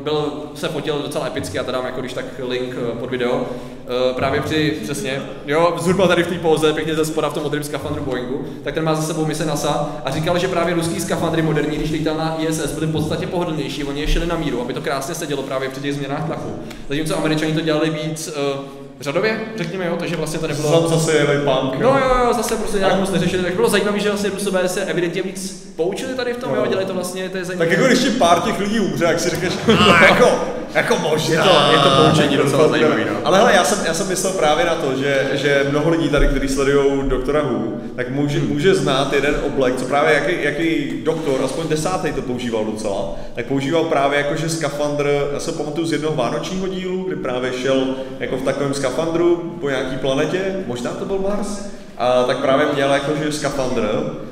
byl, 0.00 0.32
se 0.54 0.68
fotil 0.68 1.02
docela 1.02 1.26
epicky, 1.26 1.56
já 1.56 1.64
teda 1.64 1.78
dám 1.78 1.86
jako 1.86 2.00
když 2.00 2.12
tak 2.12 2.24
link 2.48 2.74
uh, 2.74 2.98
pod 2.98 3.10
video, 3.10 3.34
uh, 3.34 4.16
právě 4.16 4.40
při, 4.40 4.74
přesně, 4.82 5.22
jo, 5.46 5.76
zhruba 5.80 6.08
tady 6.08 6.22
v 6.22 6.26
té 6.26 6.34
póze, 6.34 6.72
pěkně 6.72 6.94
ze 6.94 7.04
spoda 7.04 7.30
v 7.30 7.34
tom 7.34 7.42
modrém 7.42 7.62
skafandru 7.64 8.04
Boeingu, 8.04 8.44
tak 8.64 8.74
ten 8.74 8.84
má 8.84 8.94
za 8.94 9.02
sebou 9.02 9.26
mise 9.26 9.46
NASA 9.46 9.90
a 10.04 10.10
říkal, 10.10 10.38
že 10.38 10.48
právě 10.48 10.74
ruský 10.74 11.00
skafandry 11.00 11.42
moderní, 11.42 11.76
když 11.76 11.90
lítal 11.90 12.16
na 12.16 12.36
ISS, 12.38 12.72
byly 12.72 12.86
v 12.86 12.92
podstatě 12.92 13.26
pohodlnější, 13.26 13.84
oni 13.84 14.00
je 14.00 14.06
šli 14.06 14.26
na 14.26 14.36
míru, 14.36 14.60
aby 14.60 14.72
to 14.72 14.80
krásně 14.80 15.14
sedělo 15.14 15.42
právě 15.42 15.68
při 15.68 15.80
těch 15.80 15.94
změnách 15.94 16.26
tlaku. 16.26 16.50
Zatímco 16.88 17.18
američani 17.18 17.52
to 17.52 17.60
dělali 17.60 17.90
víc 17.90 18.28
uh, 18.28 18.77
řadově, 19.00 19.40
řekněme, 19.56 19.86
jo, 19.86 19.96
takže 19.98 20.16
vlastně 20.16 20.38
to 20.38 20.46
nebylo... 20.46 20.88
Zase 20.88 21.12
jeli 21.12 21.38
punk, 21.38 21.74
No 21.80 21.98
jo, 21.98 22.24
jo, 22.24 22.32
zase 22.34 22.56
prostě 22.56 22.78
nějak 22.78 23.00
moc 23.00 23.10
neřešili, 23.10 23.42
tak 23.42 23.54
bylo 23.54 23.68
zajímavé, 23.68 24.00
že 24.00 24.08
vlastně 24.08 24.30
Rusové 24.30 24.68
se 24.68 24.84
evidentně 24.84 25.22
víc 25.22 25.72
poučili 25.76 26.14
tady 26.14 26.32
v 26.32 26.36
tom, 26.36 26.50
no. 26.50 26.56
jo, 26.56 26.66
dělají 26.66 26.86
to 26.86 26.94
vlastně, 26.94 27.28
to 27.28 27.36
je 27.36 27.44
zajímavé. 27.44 27.70
Tak 27.70 27.78
jako 27.78 27.88
když 27.88 28.04
ti 28.04 28.10
pár 28.10 28.40
těch 28.40 28.58
lidí 28.58 28.80
umře, 28.80 29.04
jak 29.04 29.20
si 29.20 29.30
řekneš, 29.30 29.52
jako, 30.08 30.44
jako 30.74 30.98
možná. 30.98 31.34
Je 31.34 31.50
to, 31.50 31.72
je 31.72 31.78
to 31.78 32.02
poučení 32.02 32.36
docela 32.36 32.68
zajímavé, 32.68 33.04
no. 33.04 33.16
Ale 33.24 33.38
hele, 33.38 33.52
já 33.54 33.64
jsem, 33.64 33.86
já 33.86 33.94
jsem 33.94 34.08
myslel 34.08 34.32
právě 34.32 34.64
na 34.64 34.74
to, 34.74 34.96
že, 34.96 35.28
že 35.32 35.66
mnoho 35.70 35.90
lidí 35.90 36.08
tady, 36.08 36.28
kteří 36.28 36.48
sledují 36.48 37.08
doktora 37.08 37.42
Hu, 37.42 37.80
tak 37.96 38.10
může, 38.10 38.40
může 38.40 38.74
znát 38.74 39.12
jeden 39.12 39.34
oblek, 39.46 39.76
co 39.76 39.84
právě 39.84 40.14
jaký, 40.14 40.32
jaký 40.44 41.00
doktor, 41.02 41.40
aspoň 41.44 41.68
desátý 41.68 42.12
to 42.12 42.22
používal 42.22 42.64
docela, 42.64 43.16
tak 43.34 43.46
používal 43.46 43.84
právě 43.84 44.18
jakože 44.18 44.48
skafandr, 44.48 45.30
já 45.32 45.40
se 45.40 45.52
pamatuju 45.52 45.86
z 45.86 45.92
jednoho 45.92 46.16
vánočního 46.16 46.68
dílu, 46.68 47.04
kdy 47.04 47.16
právě 47.16 47.52
šel 47.52 47.94
jako 48.20 48.36
v 48.36 48.42
takovém 48.42 48.74
skafandru 48.74 49.56
po 49.60 49.68
nějaký 49.68 49.96
planetě, 49.96 50.40
možná 50.66 50.90
to 50.90 51.04
byl 51.04 51.18
Mars, 51.18 51.60
a 51.98 52.22
tak 52.22 52.38
právě 52.38 52.66
měl 52.74 52.90
jakože 52.90 53.32
skafandr, 53.32 53.88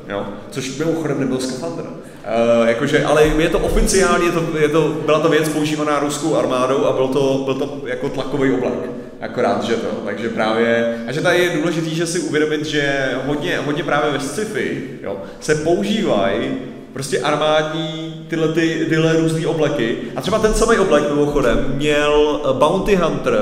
jo, 0.08 0.26
což 0.50 0.78
mimochodem 0.78 1.20
nebyl 1.20 1.38
skafandr. 1.38 1.82
Uh, 1.82 2.68
jakože, 2.68 3.04
ale 3.04 3.24
je 3.24 3.48
to 3.48 3.58
oficiálně, 3.58 4.26
je 4.26 4.32
to, 4.32 4.58
je 4.58 4.68
to, 4.68 4.96
byla 5.06 5.20
to 5.20 5.28
věc 5.28 5.48
používaná 5.48 6.00
ruskou 6.00 6.36
armádou 6.36 6.84
a 6.84 6.92
byl 6.92 7.08
to, 7.08 7.42
byl 7.44 7.54
to 7.54 7.80
jako 7.86 8.08
tlakový 8.08 8.52
oblek. 8.52 8.90
Akorát, 9.20 9.64
že 9.64 9.74
to, 9.74 9.86
takže 10.04 10.28
právě, 10.28 10.98
a 11.08 11.12
že 11.12 11.20
tady 11.20 11.38
je 11.38 11.50
důležité, 11.50 11.90
že 11.90 12.06
si 12.06 12.18
uvědomit, 12.18 12.66
že 12.66 13.10
hodně, 13.26 13.58
hodně 13.64 13.82
právě 13.82 14.12
ve 14.12 14.20
sci-fi 14.20 14.84
jo, 15.02 15.16
se 15.40 15.54
používají 15.54 16.54
prostě 16.92 17.20
armádní 17.20 18.26
tyhle, 18.28 18.48
ty, 18.48 18.86
tyhle 18.88 19.16
různé 19.16 19.46
obleky. 19.46 19.96
A 20.16 20.20
třeba 20.20 20.38
ten 20.38 20.54
samý 20.54 20.78
oblek 20.78 21.10
mimochodem 21.10 21.64
měl 21.74 22.40
Bounty 22.52 22.96
Hunter 22.96 23.38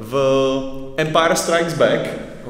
v 0.00 0.14
Empire 0.96 1.36
Strikes 1.36 1.74
Back, 1.74 2.00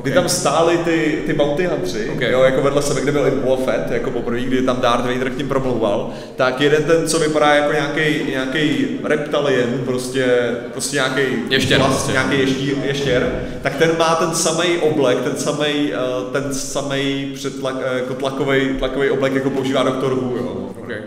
Okay. 0.05 0.13
Kdy 0.13 0.21
tam 0.21 0.29
stály 0.29 0.79
ty, 0.79 1.23
ty 1.27 1.33
bounty 1.33 1.67
huntři, 1.67 2.11
okay. 2.17 2.33
jo, 2.33 2.43
jako 2.43 2.63
vedle 2.63 2.83
sebe, 2.83 3.01
kde 3.01 3.13
byl 3.13 3.27
i 3.27 3.31
Boba 3.31 3.65
Fett, 3.65 3.91
jako 3.91 4.11
poprvé, 4.11 4.41
kdy 4.41 4.63
tam 4.63 4.81
Darth 4.81 5.07
Vader 5.07 5.31
k 5.31 5.39
ním 5.39 5.49
promlouval, 5.49 6.11
tak 6.37 6.61
jeden 6.61 6.85
ten, 6.85 7.09
co 7.09 7.19
vypadá 7.19 7.55
jako 7.55 7.73
nějaký 7.73 8.31
nějaký 8.31 8.87
reptilian, 9.05 9.69
prostě, 9.85 10.27
prostě 10.73 10.97
nějaký 10.97 11.23
ještěr, 11.49 11.79
vlast, 11.79 11.93
prostě. 11.93 12.13
nějaký 12.13 12.39
ještěr, 12.39 12.75
ještěr, 12.85 13.43
tak 13.63 13.77
ten 13.77 13.91
má 13.99 14.15
ten 14.15 14.35
samý 14.35 14.79
oblek, 14.79 15.19
ten 15.21 15.37
samý 15.37 15.93
eh, 15.93 16.33
ten 16.33 16.55
samý 16.55 17.33
předtlak, 17.35 17.77
eh, 17.85 17.99
jako 17.99 18.15
tlakový, 18.15 18.69
tlakový 18.79 19.11
oblek, 19.11 19.35
jako 19.35 19.51
používá 19.51 19.83
Doktor 19.83 20.15
Who, 20.15 20.37
jo. 20.37 20.71
Okay. 20.83 20.99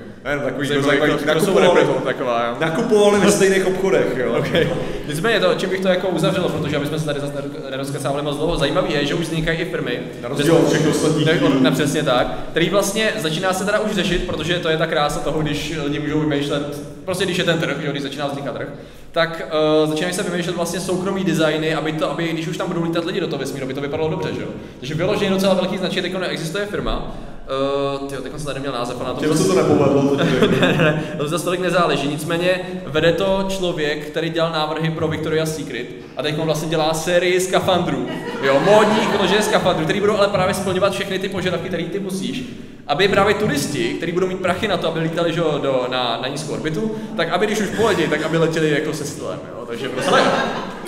Takový 0.45 0.67
zajímavý, 0.67 1.11
nakupovali, 1.25 1.81
taková, 2.03 2.47
jo. 2.47 2.55
nakupovali 2.59 3.19
ve 3.19 3.31
stejných 3.31 3.67
obchodech, 3.67 4.17
jo. 4.17 4.35
Okay. 4.39 4.69
Nicméně 5.07 5.39
to, 5.39 5.55
čím 5.55 5.69
bych 5.69 5.79
to 5.79 5.87
jako 5.87 6.07
uzavřel, 6.07 6.49
protože 6.49 6.77
aby 6.77 6.85
jsme 6.85 6.99
se 6.99 7.05
tady 7.05 7.19
zase 7.19 7.33
nerozkecávali 7.69 8.23
moc 8.23 8.37
dlouho, 8.37 8.57
zajímavé 8.87 9.01
je, 9.01 9.05
že 9.05 9.15
už 9.15 9.25
vznikají 9.25 9.59
i 9.59 9.65
firmy, 9.65 9.99
na 10.21 10.29
rozdíl 10.29 10.55
od 10.55 10.69
všech 10.69 10.87
ostatních 10.87 11.27
ne, 11.61 11.71
přesně 11.71 12.03
tak, 12.03 12.27
který 12.51 12.69
vlastně 12.69 13.13
začíná 13.17 13.53
se 13.53 13.65
teda 13.65 13.79
už 13.79 13.91
řešit, 13.91 14.23
protože 14.25 14.59
to 14.59 14.69
je 14.69 14.77
ta 14.77 14.87
krása 14.87 15.19
toho, 15.19 15.41
když 15.41 15.73
lidi 15.83 15.99
můžou 15.99 16.19
vymýšlet, 16.19 16.81
prostě 17.05 17.25
když 17.25 17.37
je 17.37 17.43
ten 17.43 17.59
trh, 17.59 17.77
když 17.77 18.03
začíná 18.03 18.27
vznikat 18.27 18.55
trh, 18.55 18.67
tak 19.11 19.47
uh, 19.83 19.89
začínají 19.89 20.13
se 20.13 20.23
vymýšlet 20.23 20.55
vlastně 20.55 20.79
soukromý 20.79 21.23
designy, 21.23 21.75
aby 21.75 21.91
to, 21.91 22.11
aby 22.11 22.27
když 22.27 22.47
už 22.47 22.57
tam 22.57 22.67
budou 22.67 22.83
lítat 22.83 23.05
lidi 23.05 23.19
do 23.19 23.27
toho 23.27 23.39
vesmíru, 23.39 23.65
aby 23.65 23.73
to 23.73 23.81
vypadalo 23.81 24.09
dobře, 24.09 24.29
že 24.33 24.41
jo. 24.41 24.47
Takže 24.79 24.93
vyloženě 24.93 25.29
docela 25.31 25.53
velký 25.53 25.77
značky, 25.77 26.01
teď 26.01 26.13
existuje 26.29 26.65
firma, 26.65 27.15
Uh, 27.47 28.07
tyjo, 28.07 28.21
teď 28.21 28.31
jsem 28.31 28.45
tady 28.45 28.59
měl 28.59 28.71
název 28.71 28.99
na 28.99 29.13
to... 29.13 29.35
se 29.35 29.47
to 29.47 29.55
nepovedlo. 29.55 30.15
ne, 30.61 30.77
ne, 30.77 31.03
to 31.17 31.27
zase 31.27 31.45
tolik 31.45 31.59
nezáleží. 31.59 32.07
Nicméně 32.07 32.61
vede 32.85 33.11
to 33.11 33.45
člověk, 33.49 34.07
který 34.07 34.29
dělal 34.29 34.51
návrhy 34.51 34.89
pro 34.89 35.07
Victoria's 35.07 35.55
Secret 35.55 35.87
a 36.17 36.23
teď 36.23 36.37
vlastně 36.37 36.69
dělá 36.69 36.93
sérii 36.93 37.39
skafandrů. 37.39 38.07
Jo, 38.43 38.59
módních 38.65 39.17
vložených 39.17 39.43
skafandrů, 39.43 39.83
který 39.83 39.99
budou 39.99 40.17
ale 40.17 40.27
právě 40.27 40.53
splňovat 40.53 40.93
všechny 40.93 41.19
ty 41.19 41.29
požadavky, 41.29 41.67
které 41.67 41.83
ty 41.83 41.99
musíš. 41.99 42.43
Aby 42.87 43.07
právě 43.07 43.35
turisti, 43.35 43.93
kteří 43.93 44.11
budou 44.11 44.27
mít 44.27 44.39
prachy 44.39 44.67
na 44.67 44.77
to, 44.77 44.87
aby 44.87 44.99
lítali 44.99 45.33
že, 45.33 45.41
do, 45.41 45.87
na, 45.91 46.19
na 46.21 46.27
nízkou 46.27 46.53
orbitu, 46.53 46.91
tak 47.17 47.29
aby 47.29 47.45
když 47.45 47.59
už 47.59 47.69
poledí, 47.77 48.07
tak 48.07 48.23
aby 48.23 48.37
letěli 48.37 48.71
jako 48.71 48.93
se 48.93 49.05
stylem. 49.05 49.39
Jo? 49.49 49.65
Takže 49.67 49.89
prostě... 49.89 50.11
Ale 50.11 50.23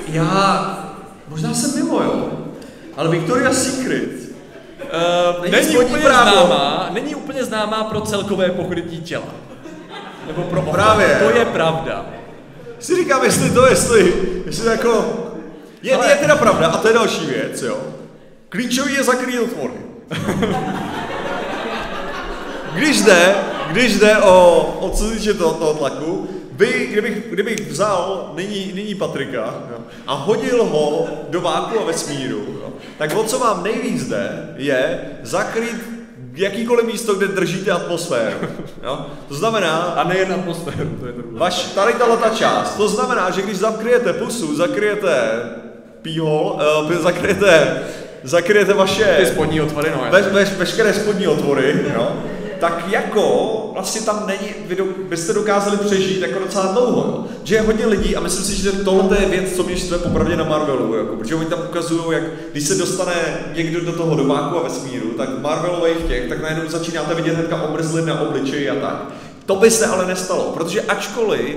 já 0.08 0.94
možná 1.28 1.54
jsem 1.54 1.84
mimo, 1.84 2.04
jo. 2.04 2.30
Ale 2.98 3.10
Victoria's 3.10 3.64
Secret 3.64 4.19
Uh, 4.90 5.42
není, 5.42 5.52
není 5.52 5.78
úplně 5.78 6.04
právo. 6.04 6.32
známá, 6.32 6.90
není 6.92 7.16
úplně 7.16 7.44
známá 7.44 7.84
pro 7.84 8.02
celkové 8.02 8.50
pokrytí 8.50 9.02
těla. 9.02 9.28
Nebo 10.28 10.44
pro. 10.44 10.62
Právě. 10.62 11.20
To 11.24 11.38
je 11.38 11.46
pravda. 11.46 12.06
Si 12.80 12.96
říkám, 12.96 13.24
jestli 13.24 13.50
to, 13.50 13.68
jestli, 13.68 14.14
jestli 14.46 14.64
to 14.64 14.70
jako... 14.70 15.10
Je, 15.82 15.96
Ale... 15.96 16.10
je 16.10 16.16
teda 16.16 16.36
pravda, 16.36 16.68
a 16.68 16.78
to 16.78 16.88
je 16.88 16.94
další 16.94 17.26
věc, 17.26 17.62
jo. 17.62 17.78
Klíčový 18.50 18.94
je 18.94 19.04
zakrýt 19.04 19.40
otvory. 19.40 19.74
Když 22.74 23.02
jde, 23.02 23.36
když 23.72 24.00
jde 24.00 24.18
o, 24.18 24.62
o 24.80 24.90
co 24.90 25.10
týče 25.10 25.34
toho, 25.34 25.54
toho 25.54 25.74
tlaku, 25.74 26.30
by, 26.52 26.88
kdybych, 26.92 27.30
kdybych 27.30 27.70
vzal 27.70 28.32
nyní, 28.36 28.72
nyní 28.76 28.96
Patrika 28.96 29.56
jo, 29.72 29.78
a 30.08 30.14
hodil 30.14 30.64
ho 30.64 31.08
do 31.30 31.42
váku 31.42 31.80
a 31.80 31.86
vesmíru, 31.86 32.38
jo, 32.38 32.74
tak 32.98 33.16
o 33.16 33.24
co 33.24 33.40
vám 33.40 33.64
nejvíc 33.64 34.08
jde, 34.08 34.54
je 34.58 35.00
zakrýt 35.24 36.00
jakýkoliv 36.34 36.86
místo, 36.86 37.14
kde 37.14 37.28
držíte 37.28 37.72
atmosféru. 37.72 38.38
Jo? 38.84 39.06
To 39.28 39.34
znamená... 39.34 39.78
A 39.78 40.04
nejen 40.04 40.34
atmosféru, 40.34 40.90
to 41.00 41.08
je 41.08 41.14
to 41.14 41.22
vaš, 41.32 41.64
tady 41.64 41.94
ta 41.94 42.30
část. 42.30 42.76
To 42.76 42.88
znamená, 42.88 43.30
že 43.30 43.42
když 43.42 43.58
zakryjete 43.58 44.14
pusu, 44.14 44.56
zakryjete 44.56 45.32
píhol, 46.02 46.60
uh, 46.84 46.94
zakryjete, 46.94 47.82
zakryjete 48.24 48.74
vaše... 48.74 49.16
Ty 49.20 49.26
spodní 49.26 49.62
otvory, 49.62 49.92
no. 49.96 50.08
Ve, 50.12 50.22
ve, 50.22 50.46
veškeré 50.46 50.94
spodní 50.94 51.28
otvory, 51.28 51.86
jo? 51.94 52.14
Tak 52.60 52.86
jako 52.88 53.56
vlastně 53.74 54.02
tam 54.02 54.24
není, 54.28 54.48
vy 54.66 54.76
do, 54.76 54.86
byste 55.10 55.34
dokázali 55.34 55.78
přežít 55.78 56.22
jako 56.22 56.40
docela 56.40 56.66
dlouho, 56.66 57.02
jo. 57.08 57.26
Že 57.44 57.56
je 57.56 57.62
hodně 57.62 57.86
lidí 57.86 58.16
a 58.16 58.20
myslím 58.20 58.46
si, 58.46 58.56
že 58.56 58.72
tohle 58.72 59.18
je 59.20 59.26
věc, 59.26 59.56
co 59.56 59.64
mě 59.64 59.78
štve 59.78 59.98
popravdě 59.98 60.36
na 60.36 60.44
Marvelu, 60.44 60.96
jako, 60.96 61.16
protože 61.16 61.36
oni 61.36 61.46
tam 61.46 61.60
ukazují, 61.70 62.02
jak 62.10 62.24
když 62.52 62.68
se 62.68 62.76
dostane 62.76 63.14
někdo 63.56 63.82
do 63.82 63.92
toho 63.92 64.16
domáku 64.16 64.58
a 64.58 64.64
vesmíru, 64.64 65.10
tak 65.10 65.40
Marvelových 65.42 65.98
těch, 66.08 66.30
tak 66.30 66.42
najednou 66.42 66.70
začínáte 66.70 67.16
vidět 67.16 67.34
hnedka 67.34 67.62
obrzly 67.62 68.06
na 68.06 68.22
obličeji 68.22 68.70
a 68.70 68.76
tak. 68.76 69.06
To 69.46 69.56
by 69.56 69.72
se 69.72 69.86
ale 69.86 70.06
nestalo, 70.06 70.44
protože 70.44 70.82
ačkoliv, 70.82 71.56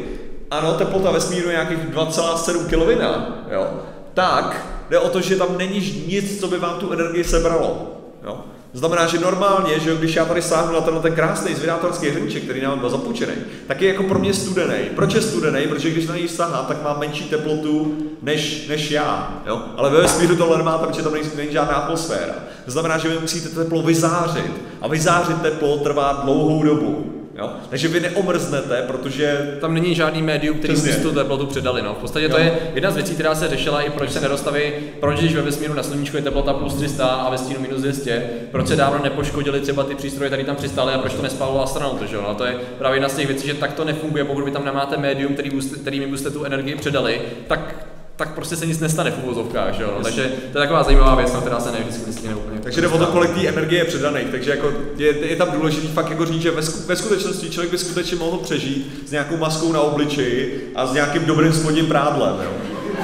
ano, 0.51 0.73
teplota 0.73 1.11
vesmíru 1.11 1.47
je 1.47 1.53
nějakých 1.53 1.79
2,7 1.79 2.67
Kelvina, 2.67 3.38
jo, 3.51 3.71
tak 4.15 4.67
jde 4.91 4.99
o 4.99 5.09
to, 5.09 5.21
že 5.21 5.37
tam 5.37 5.59
není 5.59 6.05
nic, 6.07 6.41
co 6.41 6.49
by 6.49 6.59
vám 6.59 6.79
tu 6.79 6.93
energii 6.93 7.25
sebralo. 7.25 7.91
Jo. 8.25 8.41
Znamená, 8.75 9.07
že 9.07 9.19
normálně, 9.19 9.81
že 9.81 9.97
když 9.97 10.17
já 10.17 10.25
tady 10.25 10.43
sáhnu 10.43 10.73
na 10.73 10.81
ten, 10.81 10.99
ten 11.01 11.15
krásný 11.15 11.55
zvědátorský 11.55 12.09
hrníček, 12.09 12.43
který 12.43 12.61
nám 12.61 12.79
byl 12.79 12.91
zapůjčený, 12.91 13.33
tak 13.67 13.83
je 13.83 13.89
jako 13.89 14.03
pro 14.03 14.19
mě 14.19 14.35
studený. 14.35 14.85
Proč 14.95 15.15
je 15.15 15.23
studený? 15.23 15.67
Protože 15.69 15.91
když 15.91 16.07
na 16.07 16.17
něj 16.17 16.29
sahám, 16.29 16.67
tak 16.67 16.83
má 16.83 16.97
menší 16.99 17.25
teplotu 17.25 17.97
než, 18.23 18.69
než 18.69 18.91
já. 18.91 19.43
Jo? 19.47 19.63
Ale 19.77 19.91
ve 19.91 20.01
vesmíru 20.01 20.37
tohle 20.37 20.59
nemá, 20.59 20.79
protože 20.79 21.03
tam 21.03 21.13
není, 21.13 21.29
není 21.37 21.53
žádná 21.53 21.75
atmosféra. 21.75 22.35
To 22.65 22.71
znamená, 22.71 22.99
že 22.99 23.09
vy 23.09 23.19
musíte 23.19 23.49
teplo 23.49 23.83
vyzářit. 23.83 24.53
A 24.81 24.89
vyzářit 24.89 25.43
teplo 25.43 25.77
trvá 25.77 26.21
dlouhou 26.25 26.63
dobu. 26.63 27.22
Jo? 27.35 27.51
Takže 27.71 27.88
vy 27.88 28.01
neomrznete, 28.01 28.83
protože... 28.87 29.57
Tam 29.61 29.75
není 29.75 29.95
žádný 29.95 30.23
médium, 30.23 30.59
který 30.59 30.81
by 30.81 30.92
tu 30.92 31.12
teplotu 31.12 31.47
předali. 31.47 31.83
No. 31.83 31.95
V 31.95 31.97
podstatě 31.99 32.25
jo. 32.25 32.31
to 32.31 32.38
je 32.38 32.59
jedna 32.75 32.90
z 32.90 32.95
věcí, 32.95 33.14
která 33.14 33.35
se 33.35 33.49
řešila 33.49 33.83
i 33.83 33.90
proč 33.90 34.11
se 34.11 34.21
nedostaví, 34.21 34.61
proč 35.01 35.18
když 35.18 35.35
ve 35.35 35.42
vesmíru 35.42 35.75
na 35.75 35.83
sluníčku 35.83 36.16
je 36.16 36.23
teplota 36.23 36.53
plus 36.53 36.75
300 36.75 37.07
a 37.07 37.31
ve 37.31 37.38
stínu 37.38 37.61
minus 37.61 37.81
200, 37.81 38.31
proč 38.51 38.68
se 38.68 38.77
dávno 38.77 39.03
nepoškodili 39.03 39.61
třeba 39.61 39.85
ty 39.85 39.95
přístroje, 39.95 40.31
které 40.31 40.45
tam 40.45 40.57
přistály 40.57 40.92
a 40.92 40.99
proč 40.99 41.14
to 41.14 41.23
nespálilo 41.23 41.62
astronauty. 41.62 42.07
Že? 42.07 42.16
No, 42.16 42.35
to 42.35 42.45
je 42.45 42.55
právě 42.79 42.97
jedna 42.97 43.09
z 43.09 43.16
těch 43.16 43.27
věcí, 43.27 43.47
že 43.47 43.55
tak 43.55 43.73
to 43.73 43.85
nefunguje, 43.85 44.25
pokud 44.25 44.45
vy 44.45 44.51
tam 44.51 44.64
nemáte 44.64 44.97
médium, 44.97 45.33
který, 45.33 45.51
kterými 45.81 46.07
byste 46.07 46.31
tu 46.31 46.45
energii 46.45 46.75
předali, 46.75 47.21
tak 47.47 47.87
tak 48.16 48.35
prostě 48.35 48.57
se 48.57 48.66
nic 48.66 48.81
nestane 48.81 49.11
v 49.11 49.25
uvozovkách, 49.25 49.75
že 49.75 49.83
jo? 49.83 49.94
No, 49.98 50.05
takže 50.05 50.22
to 50.22 50.59
je 50.59 50.62
taková 50.62 50.83
zajímavá 50.83 51.14
věc, 51.14 51.33
na 51.33 51.40
která 51.40 51.61
se 51.61 51.72
nevždycky 51.72 52.07
myslí 52.07 52.35
úplně. 52.35 52.61
Takže 52.61 52.81
jde 52.81 52.88
o 52.88 52.98
to, 52.98 53.07
kolik 53.07 53.31
té 53.31 53.48
energie 53.48 53.81
je 53.81 53.85
předaných, 53.85 54.27
takže 54.31 54.51
jako 54.51 54.72
je, 54.96 55.27
je 55.27 55.37
tam 55.37 55.51
důležitý 55.53 55.87
fakt 55.87 56.11
jako 56.11 56.27
říct, 56.27 56.42
že 56.42 56.51
ve, 56.51 56.62
ve 56.87 56.96
skutečnosti 56.96 57.51
člověk 57.51 57.70
by 57.70 57.79
skutečně 57.79 58.16
mohl 58.16 58.38
přežít 58.38 59.03
s 59.07 59.11
nějakou 59.11 59.37
maskou 59.37 59.72
na 59.72 59.81
obličeji 59.81 60.72
a 60.75 60.87
s 60.87 60.92
nějakým 60.92 61.25
dobrým 61.25 61.53
spodním 61.53 61.87
prádlem, 61.87 62.35
jo? 62.44 62.53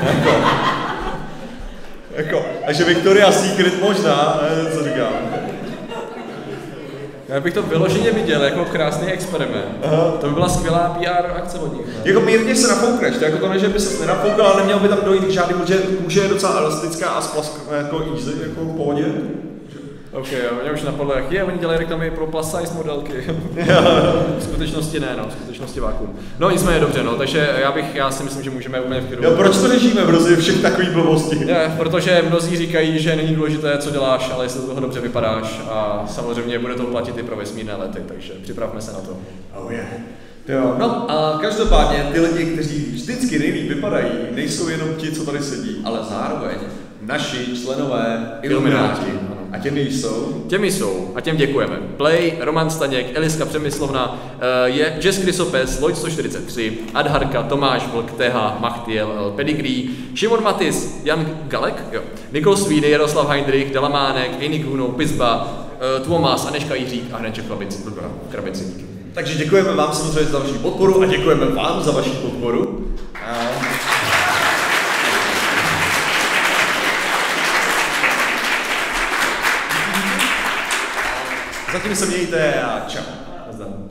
jako, 0.06 0.30
jako, 2.14 2.46
Takže 2.66 2.84
Victoria 2.84 3.32
Secret 3.32 3.80
možná, 3.82 4.40
ne, 4.42 4.70
co 4.72 4.84
říkám. 4.84 5.27
Já 7.28 7.40
bych 7.40 7.54
to 7.54 7.62
vyloženě 7.62 8.10
viděl 8.10 8.42
jako 8.42 8.64
krásný 8.64 9.06
experiment. 9.06 9.78
Aha. 9.84 10.10
To 10.20 10.26
by 10.26 10.34
byla 10.34 10.48
skvělá 10.48 10.98
PR 10.98 11.26
akce 11.36 11.58
od 11.58 11.72
nich. 11.72 11.86
Ne? 11.86 11.92
Jako 12.04 12.20
mírně 12.20 12.56
se 12.56 12.68
nafoukneš, 12.68 13.16
to 13.16 13.24
jako 13.24 13.38
to 13.38 13.48
ne, 13.48 13.58
že 13.58 13.68
by 13.68 13.80
se 13.80 14.00
nenafoukal, 14.00 14.46
ale 14.46 14.56
neměl 14.56 14.78
by 14.78 14.88
tam 14.88 14.98
dojít 15.04 15.24
k 15.24 15.30
žádný, 15.30 15.54
protože 15.54 15.74
kůže 15.78 16.20
je 16.20 16.28
docela 16.28 16.58
elastická 16.58 17.08
a 17.08 17.20
splask 17.20 17.52
jako 17.76 18.04
easy, 18.14 18.30
jako 18.42 18.60
v 18.60 18.76
pohodě. 18.76 19.04
OK, 20.12 20.32
jo, 20.32 20.50
mě 20.62 20.72
už 20.72 20.82
napadlo, 20.82 21.14
jak 21.14 21.32
je, 21.32 21.44
oni 21.44 21.58
dělají 21.58 21.78
reklamy 21.78 22.10
pro 22.10 22.26
plus 22.26 22.50
size 22.50 22.74
modelky. 22.74 23.12
v 24.38 24.42
skutečnosti 24.42 25.00
ne, 25.00 25.14
no, 25.18 25.28
v 25.28 25.32
skutečnosti 25.32 25.80
vákuum. 25.80 26.16
No 26.38 26.50
nicméně 26.50 26.80
dobře, 26.80 27.02
no, 27.02 27.16
takže 27.16 27.50
já 27.58 27.72
bych, 27.72 27.94
já 27.94 28.10
si 28.10 28.22
myslím, 28.22 28.42
že 28.44 28.50
můžeme 28.50 28.80
úplně 28.80 29.00
v 29.00 29.24
Jo, 29.24 29.30
proč 29.36 29.56
to 29.56 29.68
řešíme 29.68 30.02
prostě 30.02 30.36
všech 30.36 30.62
takových 30.62 30.90
blbostí? 30.90 31.44
Ne, 31.44 31.74
protože 31.76 32.24
mnozí 32.28 32.56
říkají, 32.56 32.98
že 32.98 33.16
není 33.16 33.34
důležité, 33.34 33.78
co 33.78 33.90
děláš, 33.90 34.30
ale 34.34 34.44
jestli 34.44 34.60
do 34.60 34.66
toho 34.66 34.80
dobře 34.80 35.00
vypadáš 35.00 35.60
a 35.70 36.04
samozřejmě 36.08 36.58
bude 36.58 36.74
to 36.74 36.84
platit 36.84 37.18
i 37.18 37.22
pro 37.22 37.36
vesmírné 37.36 37.76
lety, 37.76 37.98
takže 38.08 38.32
připravme 38.42 38.80
se 38.80 38.92
na 38.92 38.98
to. 38.98 39.16
Oh 39.54 39.72
yeah. 39.72 39.86
Jo, 40.48 40.74
no 40.78 41.10
a 41.10 41.38
každopádně 41.42 42.08
ty 42.12 42.20
lidi, 42.20 42.44
kteří 42.44 42.90
vždycky 42.92 43.38
nejlíp 43.38 43.68
vypadají, 43.68 44.10
nejsou 44.30 44.68
jenom 44.68 44.94
ti, 44.94 45.12
co 45.12 45.26
tady 45.26 45.42
sedí, 45.42 45.82
ale 45.84 45.98
zároveň 46.10 46.56
naši 47.02 47.56
členové 47.62 48.32
Illuminati. 48.42 49.27
A 49.52 49.58
těmi 49.58 49.80
jsou? 49.80 50.44
Těmi 50.48 50.72
jsou, 50.72 51.12
a 51.14 51.20
těm 51.20 51.36
děkujeme. 51.36 51.76
Play, 51.96 52.32
Roman 52.40 52.70
Staněk, 52.70 53.16
Eliska 53.16 53.46
Přemyslovna, 53.46 54.18
eh, 54.40 54.68
je 54.68 54.98
Jess 55.02 55.22
Chrysopes, 55.22 55.80
Lloyd 55.80 55.96
143, 55.96 56.78
Adharka, 56.94 57.42
Tomáš 57.42 57.86
Vlk, 57.92 58.10
TH, 58.10 58.60
Machtiel, 58.60 59.32
Pedigree, 59.36 59.88
Šimon 60.14 60.42
Matis, 60.42 61.00
Jan 61.04 61.26
Galek, 61.48 61.84
jo, 61.92 62.00
Nikol 62.32 62.56
Svíny, 62.56 62.90
Jaroslav 62.90 63.28
Heindrich, 63.28 63.72
Delamánek, 63.72 64.30
Enik 64.40 64.66
Hunou, 64.66 64.88
Pizba, 64.88 65.58
eh, 65.96 66.00
Tuomas, 66.00 66.46
Aneška 66.46 66.74
Jiřík 66.74 67.04
a 67.12 67.18
Hrenček 67.18 67.46
Krabici. 67.46 67.78
Krabici, 68.30 68.64
díky. 68.64 68.84
Takže 69.14 69.34
děkujeme 69.34 69.74
vám 69.74 69.92
samozřejmě 69.92 70.30
za 70.30 70.38
vaši 70.38 70.52
podporu 70.52 71.02
a 71.02 71.06
děkujeme 71.06 71.46
vám 71.46 71.82
za 71.82 71.90
vaši 71.90 72.10
podporu. 72.10 72.92
A... 73.26 73.87
Zatím 81.72 81.96
se 81.96 82.06
mějte 82.06 82.62
a 82.62 82.84
čau. 82.88 83.88